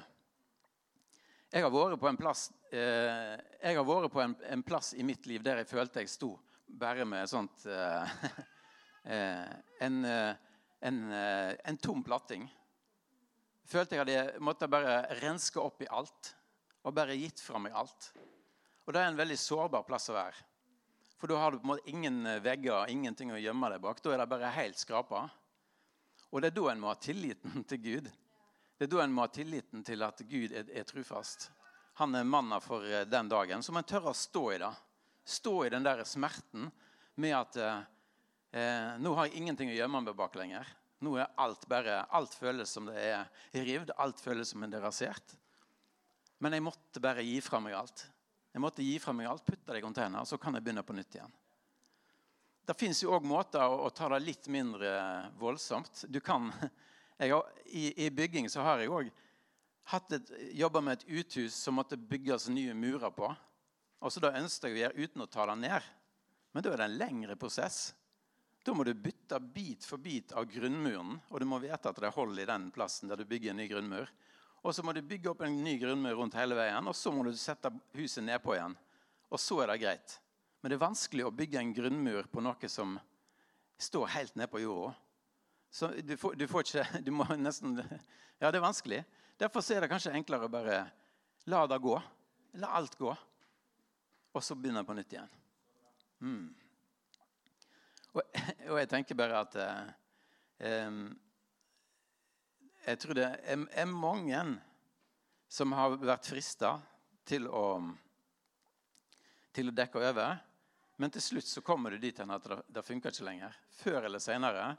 Jeg 1.51 1.63
har 1.63 1.71
vært 1.71 1.99
på 1.99 2.09
en 2.09 2.19
plass, 2.19 2.49
eh, 2.75 3.35
jeg 3.61 3.77
har 3.77 3.85
vært 3.87 4.11
på 4.11 4.21
en, 4.23 4.35
en, 4.51 4.63
plass 4.63 4.93
i 4.93 5.03
mitt 5.03 5.25
liv 5.27 5.43
der 5.43 5.61
jeg 5.61 5.69
følte 5.69 6.03
jeg 6.03 6.11
sto 6.11 6.33
bare 6.67 7.05
med 7.07 7.29
sånt 7.31 7.63
eh, 7.71 8.15
eh 9.15 9.55
en, 9.79 10.03
eh, 10.05 10.33
en, 10.79 10.97
en, 11.13 11.77
tom 11.77 12.03
platting. 12.03 12.47
Følte 13.67 13.95
jeg 13.95 14.03
hadde 14.03 14.43
måtte 14.43 14.67
bare 14.67 15.05
renske 15.21 15.61
opp 15.61 15.81
i 15.83 15.87
alt 15.87 16.33
og 16.83 16.93
bare 16.95 17.17
gitt 17.17 17.41
fra 17.43 17.59
meg 17.61 17.75
alt. 17.75 18.11
Og 18.85 18.93
det 18.93 19.01
er 19.01 19.09
en 19.11 19.19
veldig 19.19 19.37
sårbar 19.39 19.83
plass 19.87 20.09
å 20.11 20.15
være. 20.15 20.45
For 21.17 21.31
da 21.31 21.39
har 21.41 21.51
du 21.51 21.57
på 21.57 21.65
en 21.65 21.71
måte 21.73 21.89
ingen 21.89 22.21
vegger, 22.45 22.91
ingenting 22.93 23.33
å 23.33 23.41
gjemme 23.41 23.71
deg 23.73 23.81
bak. 23.83 23.99
Da 24.03 24.13
er 24.13 24.21
det 24.21 24.29
bare 24.31 24.53
helt 24.53 24.77
skrapa. 24.77 25.25
Og 26.29 26.41
det 26.41 26.51
er 26.51 26.57
da 26.59 26.71
en 26.71 26.81
må 26.83 26.91
ha 26.91 26.97
tilliten 27.01 27.63
til 27.69 27.81
Gud. 27.83 28.09
Det 28.77 28.85
er 28.85 28.91
da 28.93 29.03
en 29.03 29.15
må 29.15 29.25
ha 29.25 29.31
tilliten 29.33 29.83
til 29.85 30.05
at 30.05 30.21
Gud 30.29 30.53
er, 30.53 30.67
er 30.69 30.85
trufast. 30.87 31.49
Han 31.97 32.13
er 32.15 32.27
mannen 32.29 32.61
for 32.61 32.85
eh, 32.85 33.07
den 33.09 33.29
dagen. 33.31 33.63
Så 33.65 33.73
må 33.73 33.81
en 33.81 33.89
tørre 33.89 34.13
å 34.13 34.17
stå 34.17 34.43
i 34.53 34.59
det. 34.61 34.73
Stå 35.27 35.55
i 35.65 35.71
den 35.73 35.85
der 35.85 36.03
smerten 36.05 36.69
med 37.17 37.33
at 37.33 37.57
eh, 37.57 37.79
eh, 38.53 38.91
nå 39.01 39.15
har 39.17 39.27
jeg 39.27 39.41
ingenting 39.41 39.73
å 39.73 39.79
gjemme 39.79 40.03
meg 40.05 40.19
bak 40.19 40.37
lenger. 40.37 40.69
Nå 41.01 41.15
er 41.17 41.33
alt 41.41 41.65
bare, 41.69 42.03
alt 42.13 42.33
føles 42.37 42.69
som 42.73 42.87
det 42.89 43.01
er 43.01 43.65
rivd, 43.65 43.91
alt 43.97 44.21
føles 44.21 44.53
som 44.53 44.61
det 44.65 44.77
er 44.79 44.85
rasert. 44.85 45.35
Men 46.43 46.53
jeg 46.53 46.65
måtte 46.65 47.01
bare 47.01 47.25
gi 47.25 47.39
fra 47.41 47.59
meg 47.63 47.75
alt. 47.77 48.05
Jeg 48.53 48.61
måtte 48.61 48.85
gi 48.85 48.97
fra 49.01 49.13
meg 49.13 49.29
alt, 49.29 49.45
putte 49.45 49.73
det 49.73 49.81
i 49.81 49.85
container, 49.85 50.25
så 50.25 50.37
kan 50.41 50.55
jeg 50.57 50.65
begynne 50.65 50.85
på 50.85 50.95
nytt 50.97 51.17
igjen. 51.17 51.33
Det 52.67 52.75
fins 52.75 52.99
òg 53.07 53.23
måter 53.23 53.63
å, 53.63 53.87
ta 53.95 54.09
det 54.11 54.19
litt 54.25 54.49
mindre 54.51 54.89
voldsomt. 55.39 56.03
Du 56.11 56.19
kan, 56.19 56.49
har, 57.21 57.51
i, 57.65 57.91
i, 58.05 58.09
bygging 58.11 58.49
så 58.51 58.65
har 58.65 58.81
jeg 58.83 58.91
òg 58.91 59.11
jobba 60.57 60.81
med 60.83 60.97
et 60.97 61.05
uthus 61.21 61.55
som 61.55 61.77
måtte 61.79 61.95
bygges 61.95 62.49
nye 62.51 62.73
murer 62.75 63.13
på. 63.15 63.29
Og 64.03 64.11
så 64.11 64.21
Da 64.21 64.35
ønsket 64.35 64.67
jeg 64.67 64.75
å 64.75 64.81
gjøre 64.81 65.05
uten 65.05 65.23
å 65.23 65.29
ta 65.31 65.45
det 65.47 65.55
ned. 65.61 65.87
Men 66.51 66.65
da 66.65 66.73
er 66.73 66.81
det 66.81 66.89
en 66.89 66.99
lengre 66.99 67.37
prosess. 67.39 67.93
Da 68.65 68.73
må 68.75 68.83
du 68.83 68.91
bytte 68.93 69.39
bit 69.39 69.85
for 69.87 70.01
bit 70.01 70.33
av 70.35 70.49
grunnmuren, 70.51 71.15
og 71.29 71.39
du 71.39 71.45
må 71.47 71.61
vite 71.63 71.87
at 71.87 72.01
det 72.01 72.09
er 72.09 72.17
hold 72.17 72.41
i 72.41 72.49
den 72.49 72.67
plassen 72.75 73.07
der 73.07 73.21
du 73.21 73.29
bygger 73.29 73.53
en 73.53 73.61
ny 73.61 73.67
grunnmur. 73.71 74.11
Og 74.65 74.73
så 74.75 74.83
må 74.83 74.93
du 74.93 75.03
bygge 75.05 75.31
opp 75.31 75.43
en 75.45 75.59
ny 75.63 75.77
grunnmur 75.81 76.17
rundt 76.17 76.37
hele 76.37 76.57
veien, 76.57 76.87
og 76.89 76.95
så 76.97 77.11
må 77.13 77.23
du 77.27 77.33
sette 77.37 77.71
huset 77.95 78.25
nedpå 78.25 78.55
igjen. 78.55 78.75
Og 79.31 79.41
så 79.41 79.59
er 79.63 79.71
det 79.71 79.81
greit. 79.83 80.17
Men 80.61 80.71
det 80.71 80.77
er 80.77 80.85
vanskelig 80.87 81.27
å 81.27 81.33
bygge 81.35 81.59
en 81.61 81.73
grunnmur 81.75 82.29
på 82.31 82.43
noe 82.43 82.71
som 82.71 82.97
står 83.77 84.09
helt 84.15 84.35
nede 84.35 84.49
på 84.51 84.63
jorda. 84.63 84.95
Så 85.69 85.91
du 86.01 86.15
får, 86.17 86.35
du 86.39 86.47
får, 86.47 86.65
ikke 86.65 87.01
Du 87.05 87.11
må 87.13 87.27
nesten 87.37 87.77
Ja, 88.39 88.49
det 88.49 88.57
er 88.57 88.65
vanskelig. 88.65 89.01
Derfor 89.37 89.61
er 89.73 89.83
det 89.83 89.91
kanskje 89.91 90.13
enklere 90.17 90.47
å 90.47 90.51
bare 90.51 90.77
la 91.51 91.65
det 91.69 91.77
gå. 91.83 91.97
La 92.61 92.71
alt 92.79 92.97
gå. 92.97 93.13
Og 94.33 94.43
så 94.43 94.57
begynne 94.57 94.85
på 94.85 94.95
nytt 94.97 95.13
igjen. 95.13 95.29
Mm. 96.21 96.47
Og, 98.13 98.21
og, 98.71 98.77
jeg 98.81 98.89
tenker 98.89 99.17
bare 99.17 99.41
at 99.45 99.57
eh, 99.61 100.93
Jeg 102.87 102.99
tror 103.03 103.17
det 103.17 103.27
er, 103.27 103.87
mange 103.91 104.41
som 105.51 105.73
har 105.75 105.97
vært 105.99 106.29
frista 106.29 106.77
til 107.27 107.49
å 107.51 107.65
til 109.57 109.71
å 109.71 109.73
dekke 109.73 109.99
over. 109.99 110.37
Men 111.01 111.11
til 111.13 111.23
slutt 111.23 111.49
så 111.49 111.63
kommer 111.65 111.91
du 111.91 111.97
dit 112.01 112.19
at 112.19 112.45
det, 112.45 112.57
det 112.73 112.83
funker 112.85 113.13
ikke 113.13 113.25
lenger. 113.25 113.57
Før 113.79 114.05
eller 114.05 114.21
senere, 114.21 114.69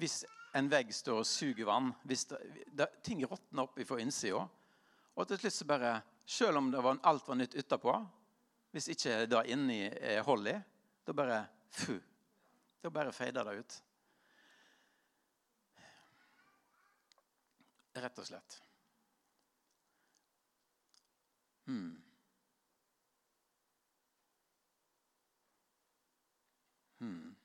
hvis 0.00 0.24
en 0.56 0.68
vegg 0.70 0.90
står 0.94 1.22
og 1.22 1.28
suger 1.28 1.68
vann, 1.68 1.92
hvis 2.06 2.26
det, 2.30 2.40
det, 2.74 2.88
ting 3.06 3.22
råtner 3.24 3.64
opp 3.64 3.80
fra 3.86 3.98
innsida, 4.02 4.44
og 5.16 5.28
til 5.30 5.40
slutt 5.40 5.58
så 5.60 5.70
bare 5.72 5.96
Selv 6.26 6.58
om 6.58 6.72
var, 6.74 6.96
alt 7.06 7.28
var 7.28 7.36
nytt 7.38 7.52
utapå, 7.54 7.92
hvis 8.74 8.88
ikke 8.90 9.28
det 9.30 9.44
inni 9.54 9.84
er 9.86 10.24
hold 10.26 10.48
i, 10.50 10.56
da 11.06 11.14
bare 11.14 11.36
fu, 11.70 12.00
Da 12.82 12.90
bare 12.90 13.12
feider 13.14 13.46
det 13.46 13.60
ut. 13.60 13.76
Rett 17.96 18.18
og 18.18 18.26
slett. 18.28 18.58
Hmm. 21.66 22.02
Hmm. 27.00 27.36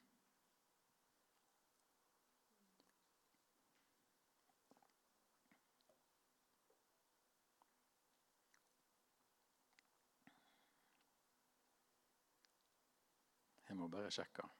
Jeg 13.70 13.78
må 13.78 13.88
bare 13.88 14.12
sjekke. 14.12 14.52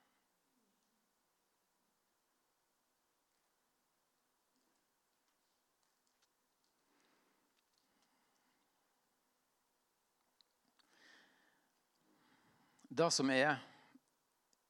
Det 12.94 13.12
som 13.12 13.30
er 13.32 13.56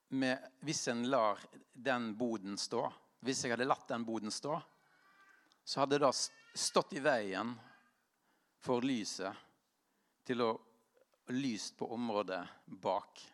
med, 0.07 0.37
hvis 0.59 0.87
en 0.87 1.09
lar 1.09 1.39
den 1.73 2.11
boden 2.17 2.57
stå 2.57 2.83
Hvis 3.25 3.39
jeg 3.41 3.55
hadde 3.55 3.65
latt 3.65 3.87
den 3.89 4.05
boden 4.05 4.29
stå, 4.33 4.59
så 5.65 5.79
hadde 5.81 5.97
det 6.03 6.11
stått 6.53 6.93
i 6.93 7.01
veien 7.01 7.55
for 8.61 8.85
lyset 8.85 9.33
til 10.25 10.41
å 10.45 10.51
lyst 11.33 11.77
på 11.77 11.89
området 11.93 12.43
bak. 12.65 13.25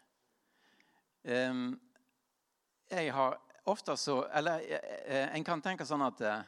Jeg 2.87 3.11
har 3.11 3.37
ofte 3.67 3.97
så 3.99 4.21
Eller 4.31 4.63
uh, 4.63 5.35
en 5.35 5.43
kan 5.43 5.63
tenke 5.63 5.87
sånn 5.87 6.07
at 6.07 6.23
uh, 6.23 6.41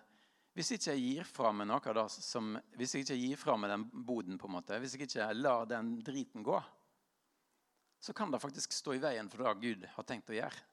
hvis 0.55 0.77
ikke 0.77 0.95
jeg 0.95 1.03
gir 1.03 1.27
fra 1.27 1.51
meg 1.51 1.67
noe 1.67 1.93
da, 1.95 2.07
som, 2.07 2.53
Hvis 2.79 2.95
jeg 2.95 3.03
ikke 3.03 3.19
gir 3.19 3.39
fra 3.39 3.59
meg 3.59 3.71
den 3.71 3.87
boden, 3.91 4.39
på 4.39 4.47
en 4.47 4.59
måte, 4.61 4.79
hvis 4.79 4.95
jeg 4.95 5.09
ikke 5.09 5.33
lar 5.35 5.67
den 5.67 5.97
driten 6.03 6.43
gå, 6.43 6.59
så 7.99 8.13
kan 8.13 8.31
det 8.31 8.39
faktisk 8.39 8.73
stå 8.73 8.95
i 8.95 9.01
veien 9.03 9.29
for 9.29 9.43
det 9.43 9.53
Gud 9.63 9.87
har 9.95 10.07
tenkt 10.07 10.31
å 10.31 10.37
gjøre. 10.37 10.65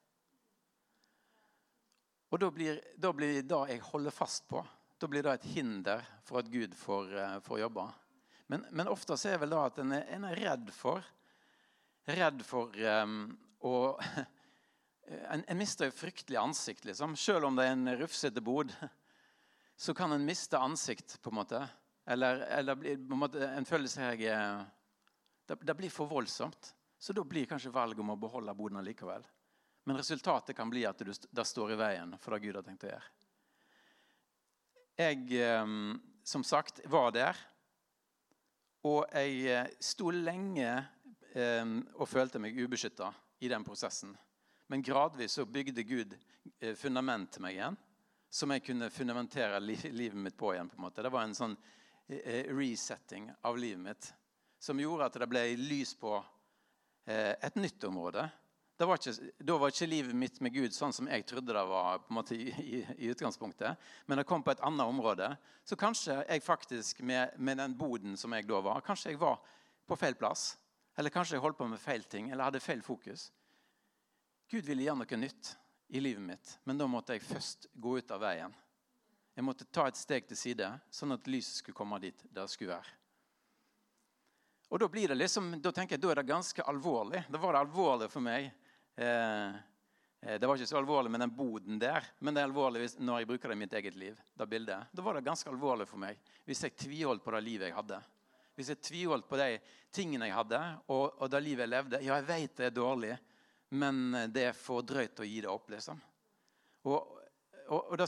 Og 2.31 2.39
da 2.39 2.49
blir, 2.51 2.79
da 2.99 3.13
blir 3.15 3.41
det 3.43 3.59
jeg 3.71 3.83
holder 3.87 4.15
fast 4.15 4.47
på, 4.49 4.63
da 4.99 5.07
blir 5.07 5.23
det 5.23 5.37
et 5.37 5.49
hinder 5.55 6.03
for 6.27 6.41
at 6.41 6.49
Gud 6.51 6.73
får, 6.75 7.11
uh, 7.15 7.37
får 7.43 7.61
jobbe. 7.61 7.85
Men, 8.51 8.65
men, 8.71 8.89
ofte 8.91 9.15
så 9.19 9.33
er 9.33 9.41
vel 9.43 9.53
da 9.53 9.65
at 9.67 9.79
en 9.83 9.93
er, 9.95 10.07
en 10.15 10.27
er 10.27 10.43
redd 10.47 10.73
for 10.75 11.05
Redd 12.07 12.39
for 12.47 12.71
um, 13.03 13.33
å 13.67 13.97
en, 15.33 15.41
en, 15.41 15.57
mister 15.59 15.89
jo 15.89 15.95
fryktelig 15.95 16.37
ansikt, 16.39 16.85
liksom. 16.87 17.17
Selv 17.19 17.49
om 17.49 17.57
det 17.57 17.65
er 17.67 17.73
en 17.75 17.89
rufsete 17.99 18.39
bod, 18.39 18.71
så 19.83 19.91
kan 19.91 20.15
en 20.15 20.23
miste 20.23 20.55
ansikt, 20.55 21.17
på 21.19 21.33
en 21.33 21.39
måte. 21.41 21.59
Eller, 22.07 22.45
eller 22.55 22.79
på 22.79 22.87
en, 22.95 23.19
måte, 23.19 23.43
en 23.43 23.67
føler 23.67 23.91
seg 23.91 24.23
eh, 24.23 24.61
det, 25.51 25.59
det 25.67 25.75
blir 25.75 25.91
for 25.91 26.07
voldsomt. 26.07 26.71
Så 26.97 27.13
da 27.13 27.23
blir 27.23 27.45
kanskje 27.45 27.71
valget 27.73 27.99
om 28.01 28.09
å 28.09 28.19
beholde 28.19 28.55
boden 28.57 28.81
likevel. 28.85 29.25
Men 29.87 29.97
resultatet 29.97 30.55
kan 30.55 30.69
bli 30.69 30.83
at 30.85 30.99
det 30.99 31.45
står 31.45 31.71
i 31.71 31.79
veien 31.79 32.17
for 32.19 32.33
det 32.33 32.43
Gud 32.43 32.57
har 32.57 32.65
tenkt 32.65 32.87
å 32.87 32.89
gjøre. 32.89 33.11
Jeg, 34.97 35.21
ehm, 35.45 35.93
som 36.25 36.43
sagt, 36.43 36.81
var 36.89 37.13
der. 37.13 37.37
Og 38.83 39.05
jeg 39.13 39.45
eh, 39.53 39.69
sto 39.79 40.09
lenge 40.11 40.71
ehm, 41.37 41.79
og 41.95 42.09
følte 42.09 42.41
meg 42.41 42.57
ubeskytta 42.57 43.11
i 43.39 43.51
den 43.51 43.63
prosessen. 43.63 44.15
Men 44.67 44.83
gradvis 44.83 45.37
så 45.37 45.45
bygde 45.45 45.85
Gud 45.87 46.17
eh, 46.59 46.73
fundament 46.75 47.29
til 47.31 47.45
meg 47.45 47.59
igjen, 47.59 47.77
som 48.27 48.51
jeg 48.51 48.65
kunne 48.65 48.89
fundamentere 48.91 49.61
livet 49.61 50.17
mitt 50.17 50.37
på 50.37 50.55
igjen. 50.55 50.67
på 50.67 50.81
en 50.81 50.87
måte. 50.89 51.05
Det 51.05 51.13
var 51.13 51.27
en 51.27 51.37
sånn 51.37 51.55
eh, 52.09 52.49
resetting 52.49 53.29
av 53.45 53.55
livet 53.55 53.85
mitt 53.85 54.09
som 54.59 54.79
gjorde 54.81 55.05
at 55.05 55.21
det 55.21 55.29
ble 55.29 55.45
lys 55.61 55.93
på 55.95 56.17
Eh, 56.17 56.36
et 57.07 57.55
nytt 57.55 57.83
område. 57.87 58.27
Var 58.77 58.99
ikke, 58.99 59.31
da 59.41 59.55
var 59.57 59.71
ikke 59.73 59.87
livet 59.89 60.13
mitt 60.13 60.35
med 60.43 60.53
Gud 60.53 60.75
sånn 60.75 60.93
som 60.93 61.07
jeg 61.09 61.23
trodde 61.25 61.55
det 61.55 61.63
var 61.65 62.03
på 62.03 62.11
en 62.11 62.17
måte 62.19 62.35
i, 62.37 62.51
i, 62.61 62.81
i 63.07 63.09
utgangspunktet. 63.09 63.79
Men 64.05 64.19
det 64.19 64.27
kom 64.29 64.43
på 64.45 64.53
et 64.53 64.61
annet 64.67 64.85
område. 64.85 65.31
Så 65.65 65.75
kanskje 65.79 66.19
jeg 66.21 66.43
faktisk, 66.45 67.01
med, 67.01 67.33
med, 67.41 67.57
den 67.57 67.73
boden 67.77 68.13
som 68.19 68.35
jeg 68.37 68.45
da 68.45 68.59
var, 68.61 68.83
kanskje 68.85 69.15
jeg 69.15 69.21
var 69.23 69.39
på 69.89 69.97
feil 69.97 70.17
plass. 70.19 70.51
Eller 70.97 71.13
kanskje 71.13 71.37
jeg 71.37 71.45
holdt 71.45 71.57
på 71.57 71.69
med 71.71 71.81
feil 71.81 72.05
ting, 72.05 72.29
eller 72.29 72.51
hadde 72.51 72.61
feil 72.61 72.83
fokus. 72.85 73.31
Gud 74.51 74.69
ville 74.69 74.85
gjøre 74.85 75.01
noe 75.01 75.19
nytt 75.23 75.55
i 75.89 76.03
livet 76.03 76.23
mitt, 76.23 76.53
men 76.67 76.77
da 76.77 76.85
måtte 76.91 77.17
jeg 77.17 77.25
først 77.25 77.69
gå 77.73 77.97
ut 77.97 78.13
av 78.13 78.21
veien. 78.21 78.53
Jeg 79.37 79.45
måtte 79.45 79.67
ta 79.73 79.87
et 79.89 79.97
steg 79.97 80.29
til 80.29 80.37
side, 80.37 80.69
sånn 80.93 81.17
at 81.17 81.27
lyset 81.29 81.63
skulle 81.63 81.77
komme 81.77 81.99
dit 82.03 82.23
det 82.33 82.45
skulle 82.51 82.77
være. 82.77 82.96
Og 84.67 84.81
da, 84.81 84.89
blir 84.91 85.11
det 85.11 85.15
liksom, 85.15 85.53
da 85.63 85.71
tenker 85.71 85.95
jeg, 85.95 86.03
da 86.03 86.11
er 86.11 86.21
det 86.21 86.27
ganske 86.27 86.63
alvorlig. 86.67 87.23
Da 87.31 87.39
var 87.39 87.55
det 87.55 87.63
alvorlig 87.63 88.09
for 88.11 88.25
meg 88.25 88.49
eh, 88.99 89.59
Eh, 90.21 90.39
det 90.39 90.47
var 90.47 90.57
ikke 90.57 90.67
så 90.67 90.77
alvorlig 90.77 91.11
med 91.11 91.21
den 91.21 91.35
boden 91.35 91.79
der, 91.79 92.05
men 92.19 92.33
det 92.33 92.41
er 92.41 92.49
alvorlig 92.49 92.87
når 92.97 93.21
jeg 93.21 93.29
bruker 93.29 93.51
det 93.51 93.57
i 93.57 93.61
mitt 93.61 93.73
eget 93.79 93.95
liv. 93.95 94.21
Da, 94.33 94.45
bildet. 94.45 94.89
da 94.91 95.05
var 95.05 95.17
det 95.17 95.27
ganske 95.27 95.49
alvorlig 95.51 95.87
for 95.89 96.01
meg 96.01 96.17
hvis 96.47 96.63
jeg 96.65 96.77
tviholdt 96.79 97.23
på 97.23 97.33
det 97.35 97.43
livet 97.45 97.69
jeg 97.69 97.77
hadde. 97.77 97.99
Hvis 98.57 98.71
jeg 98.73 98.81
tviholdt 98.81 99.27
på 99.29 99.37
de 99.37 99.59
tingene 99.93 100.29
jeg 100.29 100.35
hadde, 100.35 100.61
og, 100.89 101.19
og 101.21 101.29
det 101.29 101.43
livet 101.45 101.67
jeg 101.67 101.73
levde. 101.75 102.01
Ja, 102.01 102.17
jeg 102.17 102.25
vet 102.31 102.57
det 102.57 102.65
er 102.71 102.73
dårlig, 102.73 103.13
men 103.69 104.17
det 104.33 104.47
er 104.49 104.57
for 104.57 104.81
drøyt 104.81 105.21
å 105.21 105.27
gi 105.27 105.43
det 105.45 105.51
opp. 105.51 105.69
liksom. 105.69 106.01
Og, 106.89 107.13
og, 107.67 107.81
og 107.83 107.95
det, 108.01 108.07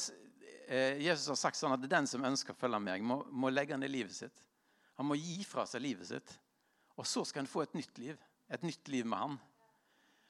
eh, 0.66 0.98
Jesus 1.06 1.30
har 1.30 1.38
sagt 1.38 1.60
sånn 1.60 1.78
at 1.78 1.86
den 1.86 2.10
som 2.10 2.26
ønsker 2.26 2.56
å 2.56 2.60
følge 2.60 2.82
meg, 2.82 3.06
må, 3.06 3.22
må 3.30 3.54
legge 3.54 3.78
ned 3.78 3.94
livet 3.94 4.18
sitt. 4.18 4.42
Han 4.98 5.12
må 5.12 5.20
gi 5.20 5.44
fra 5.46 5.68
seg 5.70 5.86
livet 5.86 6.10
sitt. 6.10 6.34
Og 7.00 7.08
så 7.08 7.24
skal 7.26 7.46
han 7.46 7.52
få 7.52 7.64
et 7.64 7.78
nytt 7.78 7.98
liv. 8.02 8.20
Et 8.52 8.64
nytt 8.66 8.92
liv 8.92 9.08
med 9.08 9.24
han. 9.24 9.38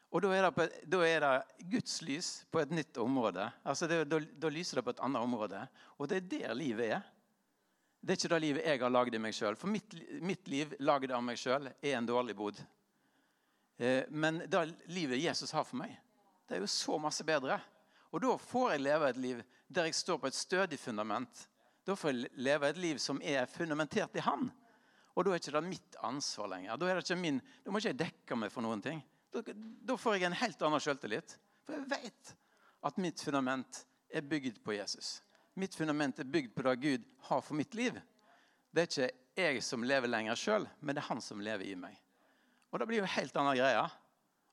Og 0.09 0.23
da 0.25 0.31
er, 0.33 0.47
det, 0.49 0.67
da 0.89 0.99
er 1.05 1.21
det 1.21 1.65
Guds 1.69 1.99
lys 2.01 2.29
på 2.49 2.61
et 2.61 2.71
nytt 2.73 2.97
område. 3.01 3.45
Altså 3.61 3.87
det, 3.89 4.03
da, 4.09 4.19
da, 4.19 4.49
lyser 4.53 4.79
det 4.79 4.85
på 4.87 4.93
et 4.95 5.01
annet 5.05 5.21
område. 5.21 5.61
Og 5.97 6.09
det 6.09 6.17
er 6.17 6.29
der 6.33 6.57
livet 6.57 6.93
er. 6.97 7.07
Det 8.01 8.15
er 8.15 8.19
ikke 8.19 8.31
det 8.31 8.41
livet 8.41 8.65
jeg 8.65 8.81
har 8.81 8.93
lagd 8.93 9.17
i 9.17 9.21
meg 9.21 9.35
sjøl. 9.37 9.57
For 9.59 9.69
mitt, 9.69 9.93
mitt 10.25 10.49
liv 10.49 10.73
lagd 10.81 11.13
av 11.13 11.23
meg 11.25 11.37
sjøl 11.41 11.69
er 11.69 11.97
en 11.97 12.09
dårlig 12.09 12.37
bod. 12.37 12.61
Eh, 13.77 14.05
men 14.09 14.41
det 14.49 14.63
livet 14.89 15.21
Jesus 15.21 15.53
har 15.55 15.67
for 15.67 15.81
meg, 15.81 15.93
det 16.47 16.57
er 16.57 16.63
jo 16.63 16.71
så 16.73 16.97
masse 17.01 17.25
bedre. 17.27 17.59
Og 18.09 18.23
da 18.23 18.33
får 18.41 18.73
jeg 18.73 18.85
leve 18.87 19.09
et 19.09 19.21
liv 19.21 19.43
der 19.69 19.89
jeg 19.89 19.97
står 19.99 20.17
på 20.21 20.29
et 20.31 20.37
stødig 20.37 20.79
fundament. 20.81 21.45
Da 21.85 21.93
får 21.97 22.15
jeg 22.15 22.31
leve 22.41 22.69
et 22.69 22.81
liv 22.81 23.01
som 23.01 23.21
er 23.21 23.45
fundamentert 23.51 24.17
i 24.17 24.25
Han. 24.25 24.49
Og 25.19 25.25
da 25.27 25.33
er 25.33 25.41
ikke 25.41 25.51
det 25.51 25.65
mitt 25.67 25.95
ansvar 26.07 26.47
lenger. 26.53 26.77
Da, 26.79 26.87
er 26.87 26.95
det 26.95 27.03
ikke 27.03 27.19
min, 27.19 27.41
da 27.65 27.71
må 27.71 27.81
ikke 27.81 27.91
jeg 27.91 27.99
dekke 27.99 28.37
meg 28.39 28.53
for 28.53 28.63
noen 28.63 28.79
ting. 28.83 29.01
Da, 29.35 29.43
da 29.43 29.97
får 29.99 30.15
jeg 30.15 30.29
en 30.29 30.37
helt 30.39 30.61
annen 30.63 30.83
selvtillit. 30.83 31.33
For 31.67 31.75
jeg 31.75 31.89
vet 31.91 32.31
at 32.87 33.01
mitt 33.03 33.19
fundament 33.19 33.81
er 34.15 34.23
bygd 34.23 34.61
på 34.63 34.77
Jesus. 34.77 35.17
Mitt 35.59 35.75
fundament 35.75 36.21
er 36.23 36.29
bygd 36.29 36.55
på 36.55 36.63
det 36.63 36.75
Gud 36.85 37.09
har 37.27 37.43
for 37.43 37.59
mitt 37.59 37.75
liv. 37.75 37.99
Det 38.71 38.85
er 38.85 38.87
ikke 38.87 39.09
jeg 39.43 39.65
som 39.67 39.83
lever 39.83 40.07
lenger 40.07 40.39
sjøl, 40.39 40.69
men 40.79 40.95
det 40.95 41.03
er 41.03 41.09
han 41.09 41.23
som 41.23 41.43
lever 41.43 41.67
i 41.67 41.75
meg. 41.75 41.99
Og 42.71 42.79
Det 42.79 42.87
blir 42.87 43.01
jo 43.01 43.11
helt 43.17 43.35
annen 43.43 43.59
greie. 43.59 43.83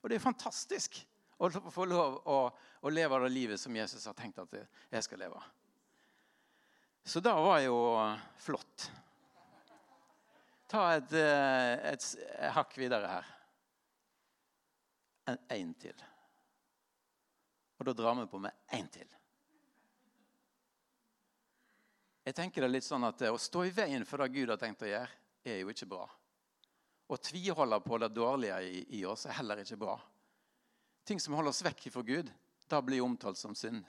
Og 0.03 0.11
det 0.11 0.19
er 0.19 0.27
fantastisk 0.27 0.99
å 1.39 1.51
få 1.71 1.87
lov 1.87 2.21
å, 2.27 2.37
å 2.83 2.91
leve 2.91 3.23
det 3.23 3.33
livet 3.35 3.63
som 3.63 3.75
Jesus 3.77 4.09
har 4.09 4.19
tenkt 4.19 4.43
at 4.43 4.59
jeg 4.59 5.07
skal 5.07 5.23
leve. 5.23 5.39
Så 7.07 7.23
det 7.23 7.31
var 7.31 7.61
jo 7.63 7.77
flott. 8.43 8.91
Ta 10.67 10.97
et, 10.97 11.13
eh, 11.15 11.93
et, 11.93 12.07
et 12.39 12.53
hakk 12.57 12.75
videre 12.79 13.11
her 13.11 13.33
En 15.51 15.73
til. 15.75 16.03
Og 17.77 17.87
da 17.89 17.93
drar 17.93 18.15
vi 18.15 18.27
på 18.31 18.39
med 18.39 18.55
én 18.75 18.87
til. 18.91 19.09
Jeg 22.27 22.35
tenker 22.35 22.63
det 22.63 22.71
litt 22.71 22.87
sånn 22.87 23.07
at 23.07 23.23
Å 23.27 23.39
stå 23.39 23.65
i 23.67 23.73
veien 23.75 24.07
for 24.07 24.23
det 24.23 24.33
Gud 24.35 24.51
har 24.51 24.59
tenkt 24.59 24.83
å 24.83 24.91
gjøre, 24.91 25.11
er 25.47 25.61
jo 25.61 25.71
ikke 25.71 25.91
bra. 25.91 26.07
Å 27.07 27.19
tviholde 27.23 27.79
på 27.83 27.99
det 28.03 28.09
dårlige 28.15 28.57
i, 28.67 28.81
i, 28.99 29.05
oss 29.07 29.27
er 29.27 29.37
heller 29.39 29.63
ikke 29.63 29.79
bra. 29.79 29.95
Ting 31.07 31.21
som 31.23 31.37
holder 31.39 31.55
oss 31.55 31.63
vekk 31.63 31.85
fra 31.95 32.03
Gud, 32.07 32.33
da 32.67 32.81
blir 32.83 33.05
omtalt 33.05 33.39
som 33.39 33.55
synd. 33.55 33.85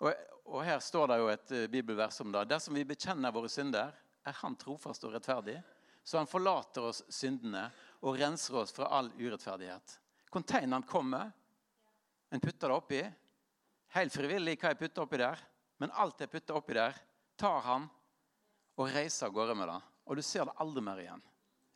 Og, 0.00 0.08
og, 0.46 0.62
Her 0.64 0.80
står 0.80 1.12
det 1.12 1.18
jo 1.20 1.28
et 1.32 1.52
bibelvers 1.72 2.20
om 2.24 2.32
det. 2.32 2.46
Dersom 2.48 2.76
vi 2.76 2.86
bekjenner 2.88 3.34
våre 3.34 3.50
synder, 3.52 3.92
er 4.24 4.36
Han 4.42 4.56
trofast 4.56 5.04
og 5.04 5.14
rettferdig, 5.14 5.58
så 6.04 6.18
Han 6.18 6.30
forlater 6.30 6.88
oss 6.88 7.02
syndene 7.08 7.68
og 8.02 8.18
renser 8.18 8.58
oss 8.58 8.74
fra 8.74 8.90
all 8.90 9.10
urettferdighet. 9.18 9.98
Containeren 10.30 10.82
kommer. 10.82 11.30
En 12.30 12.40
putter 12.40 12.68
det 12.68 12.74
oppi. 12.74 13.02
Helt 13.92 14.14
frivillig 14.14 14.56
hva 14.58 14.72
jeg 14.72 14.80
putter 14.80 15.04
oppi 15.04 15.20
der. 15.20 15.42
Men 15.78 15.92
alt 16.00 16.22
jeg 16.22 16.30
putter 16.32 16.56
oppi 16.56 16.74
der, 16.78 16.96
tar 17.36 17.60
han 17.66 17.88
og 18.78 18.88
reiser 18.88 19.28
av 19.28 19.34
gårde 19.36 19.56
med 19.58 19.68
det. 19.68 19.78
Og 20.08 20.18
du 20.18 20.22
ser 20.24 20.48
det 20.48 20.56
aldri 20.62 20.82
mer 20.84 21.00
igjen. 21.02 21.22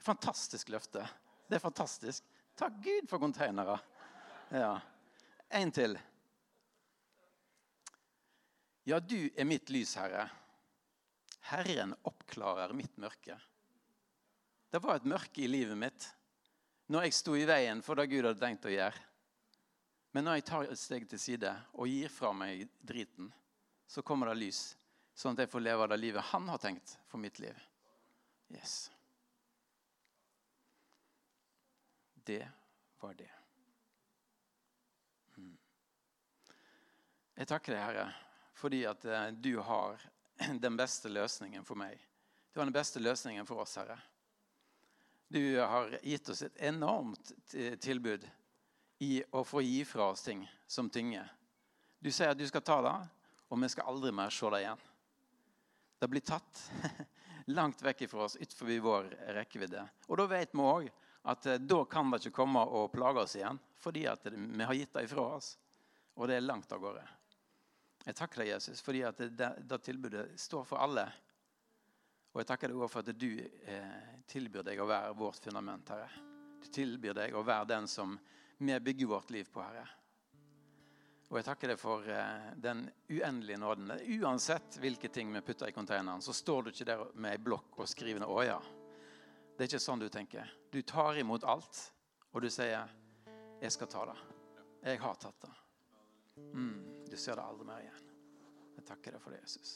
Fantastisk 0.02 0.70
løfte. 0.72 1.04
Det 1.46 1.58
er 1.58 1.62
fantastisk. 1.62 2.24
Takk 2.56 2.78
Gud 2.82 3.08
for 3.10 3.22
containere. 3.22 3.76
Ja. 4.50 4.78
En 5.50 5.70
til. 5.74 5.98
Ja, 8.86 9.00
du 9.00 9.28
er 9.34 9.46
mitt 9.46 9.70
lys, 9.74 9.96
Herre. 9.98 10.28
Herren 11.50 11.94
oppklarer 12.08 12.74
mitt 12.74 12.96
mørke. 12.98 13.36
Det 14.70 14.80
var 14.82 14.98
et 14.98 15.08
mørke 15.08 15.44
i 15.44 15.50
livet 15.50 15.78
mitt 15.78 16.08
når 16.90 17.06
jeg 17.06 17.16
sto 17.18 17.34
i 17.38 17.46
veien 17.46 17.82
for 17.82 17.98
det 17.98 18.08
Gud 18.10 18.26
hadde 18.26 18.42
tenkt 18.42 18.66
å 18.66 18.72
gjøre. 18.72 18.98
Men 20.14 20.26
når 20.26 20.38
jeg 20.38 20.46
tar 20.48 20.66
et 20.66 20.80
steg 20.80 21.06
til 21.10 21.20
side 21.20 21.52
og 21.74 21.90
gir 21.90 22.10
fra 22.12 22.32
meg 22.34 22.66
driten, 22.80 23.30
så 23.86 24.02
kommer 24.06 24.30
det 24.30 24.38
lys, 24.40 24.60
sånn 25.14 25.36
at 25.36 25.44
jeg 25.44 25.52
får 25.52 25.64
leve 25.64 25.88
det 25.90 25.98
livet 26.00 26.30
han 26.32 26.46
har 26.50 26.62
tenkt 26.62 26.96
for 27.10 27.22
mitt 27.22 27.38
liv. 27.42 27.58
Yes. 28.54 28.90
Det 32.26 32.42
var 33.02 33.14
det. 33.18 33.30
Mm. 35.36 35.54
Jeg 37.36 37.50
takker 37.52 37.76
deg, 37.76 37.84
Herre, 37.84 38.06
fordi 38.56 38.82
at 38.88 39.04
eh, 39.04 39.30
du 39.36 39.52
har 39.62 40.00
den 40.64 40.76
beste 40.76 41.10
løsningen 41.12 41.64
for 41.64 41.78
meg. 41.78 42.00
Du 42.52 42.60
var 42.60 42.68
den 42.68 42.76
beste 42.76 43.02
løsningen 43.02 43.46
for 43.48 43.62
oss, 43.64 43.76
Herre. 43.76 43.98
Du 45.28 45.40
har 45.58 45.98
gitt 46.02 46.28
oss 46.30 46.42
et 46.46 46.60
enormt 46.68 47.32
tilbud 47.82 48.22
i 49.02 49.18
å 49.34 49.42
få 49.44 49.60
gi 49.64 49.82
fra 49.84 50.12
oss 50.12 50.22
ting 50.22 50.44
som 50.66 50.90
tynger. 50.90 51.26
Du 51.98 52.12
sier 52.12 52.30
at 52.30 52.38
du 52.38 52.46
skal 52.46 52.62
ta 52.64 52.78
det, 52.84 52.94
og 53.50 53.60
vi 53.60 53.70
skal 53.72 53.90
aldri 53.90 54.12
mer 54.14 54.30
se 54.30 54.50
det 54.52 54.62
igjen. 54.62 54.84
Det 55.98 56.08
blir 56.12 56.24
tatt 56.24 56.62
langt 57.58 57.82
vekk 57.82 58.06
fra 58.10 58.26
oss, 58.26 58.36
utenfor 58.36 58.72
vår 58.84 59.10
rekkevidde. 59.36 59.82
Og 60.06 60.20
da 60.20 60.28
vet 60.30 60.54
vi 60.54 60.64
òg 60.64 60.88
at 61.26 61.46
eh, 61.50 61.60
da 61.60 61.82
kan 61.90 62.10
det 62.12 62.22
ikke 62.22 62.38
komme 62.42 62.62
og 62.62 62.92
plage 62.94 63.24
oss 63.24 63.36
igjen, 63.38 63.58
fordi 63.82 64.06
vi 64.06 64.66
har 64.68 64.78
gitt 64.78 64.92
det 64.94 65.06
ifra 65.08 65.28
oss. 65.38 65.54
Og 66.16 66.28
det 66.28 66.38
er 66.38 66.46
langt 66.46 66.72
av 66.72 66.80
gårde. 66.80 67.02
Jeg 68.06 68.14
takker 68.14 68.44
deg, 68.44 68.52
Jesus, 68.54 68.80
fordi 68.86 69.02
at 69.02 69.18
det, 69.18 69.48
det 69.66 69.78
tilbudet 69.82 70.28
står 70.38 70.66
for 70.68 70.78
alle. 70.78 71.08
Og 72.30 72.38
jeg 72.42 72.48
takker 72.52 72.70
deg 72.70 72.78
også 72.78 72.92
for 72.92 73.02
at 73.02 73.18
du 73.18 73.30
eh, 73.40 74.08
tilbyr 74.30 74.62
deg 74.68 74.80
å 74.82 74.86
være 74.86 75.14
vårt 75.18 75.48
fundament, 75.48 75.90
Herre. 75.90 76.24
Du 76.62 76.68
tilbyr 76.70 77.16
deg 77.18 77.34
å 77.34 77.42
være 77.46 77.70
den 77.74 77.88
som 77.90 78.14
vi 78.58 78.78
bygger 78.78 79.10
vårt 79.10 79.32
liv 79.34 79.50
på, 79.50 79.62
Herre. 79.64 79.86
Og 81.26 81.40
jeg 81.40 81.46
takker 81.48 81.72
deg 81.72 81.80
for 81.80 82.06
eh, 82.06 82.50
den 82.62 82.84
uendelige 83.10 83.58
nåden. 83.58 83.90
Uansett 84.20 84.78
hvilke 84.78 85.10
ting 85.10 85.32
vi 85.34 85.42
putter 85.42 85.72
i 85.72 85.74
containeren, 85.74 86.22
så 86.22 86.34
står 86.36 86.68
du 86.68 86.70
ikke 86.70 86.86
der 86.86 87.02
med 87.18 87.34
ei 87.34 87.42
blokk 87.42 87.80
og 87.82 87.90
skriver 87.90 88.22
ned 88.22 88.30
'Å 88.30 88.44
ja'. 88.46 88.60
Det 89.56 89.64
er 89.64 89.70
ikke 89.72 89.82
sånn 89.82 90.04
du 90.04 90.08
tenker. 90.12 90.52
Du 90.70 90.82
tar 90.82 91.18
imot 91.18 91.42
alt, 91.42 91.80
og 92.30 92.42
du 92.42 92.50
sier 92.50 92.86
'Jeg 93.60 93.72
skal 93.72 93.88
ta 93.88 94.04
det'. 94.06 94.22
Jeg 94.84 95.00
har 95.00 95.14
tatt 95.14 95.40
det. 95.40 95.54
Mm, 96.54 96.95
du 97.16 97.20
ser 97.20 97.36
det 97.38 97.42
aldri 97.48 97.64
mer 97.64 97.80
igjen. 97.80 98.08
Jeg 98.76 98.84
takker 98.84 99.14
deg 99.16 99.22
for 99.24 99.32
det, 99.32 99.38
Jesus. 99.40 99.70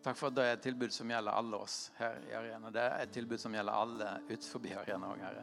Takk 0.00 0.16
for 0.16 0.30
at 0.30 0.36
det 0.38 0.44
er 0.46 0.52
et 0.54 0.62
tilbud 0.62 0.92
som 0.94 1.10
gjelder 1.10 1.34
alle 1.36 1.58
oss 1.58 1.78
her 1.98 2.20
i 2.28 2.36
Arena. 2.38 2.70
Det 2.72 2.84
er 2.86 3.02
et 3.02 3.12
tilbud 3.16 3.42
som 3.42 3.56
gjelder 3.56 3.78
alle 3.82 4.12
utenfor 4.28 4.68
Arena 4.84 5.10
òg, 5.10 5.24
Herre. 5.26 5.42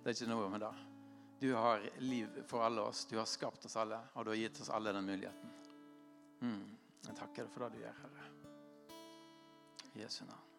Det 0.00 0.12
er 0.12 0.16
ikke 0.16 0.30
noe 0.30 0.52
med 0.52 0.62
det. 0.62 0.70
Du 1.40 1.48
har 1.56 1.82
liv 2.04 2.38
for 2.48 2.62
alle 2.62 2.84
oss. 2.84 3.02
Du 3.10 3.16
har 3.18 3.26
skapt 3.28 3.66
oss 3.66 3.74
alle, 3.80 3.98
og 4.14 4.24
du 4.24 4.30
har 4.30 4.38
gitt 4.38 4.60
oss 4.62 4.70
alle 4.70 4.92
den 4.94 5.08
muligheten. 5.08 5.56
Mm. 6.46 6.62
Jeg 7.08 7.18
takker 7.18 7.48
deg 7.48 7.52
for 7.56 7.66
det 7.66 7.80
du 7.80 7.82
gjør, 7.82 7.98
Herre. 8.04 8.30
I 9.96 10.04
Jesu 10.04 10.22
navn. 10.28 10.49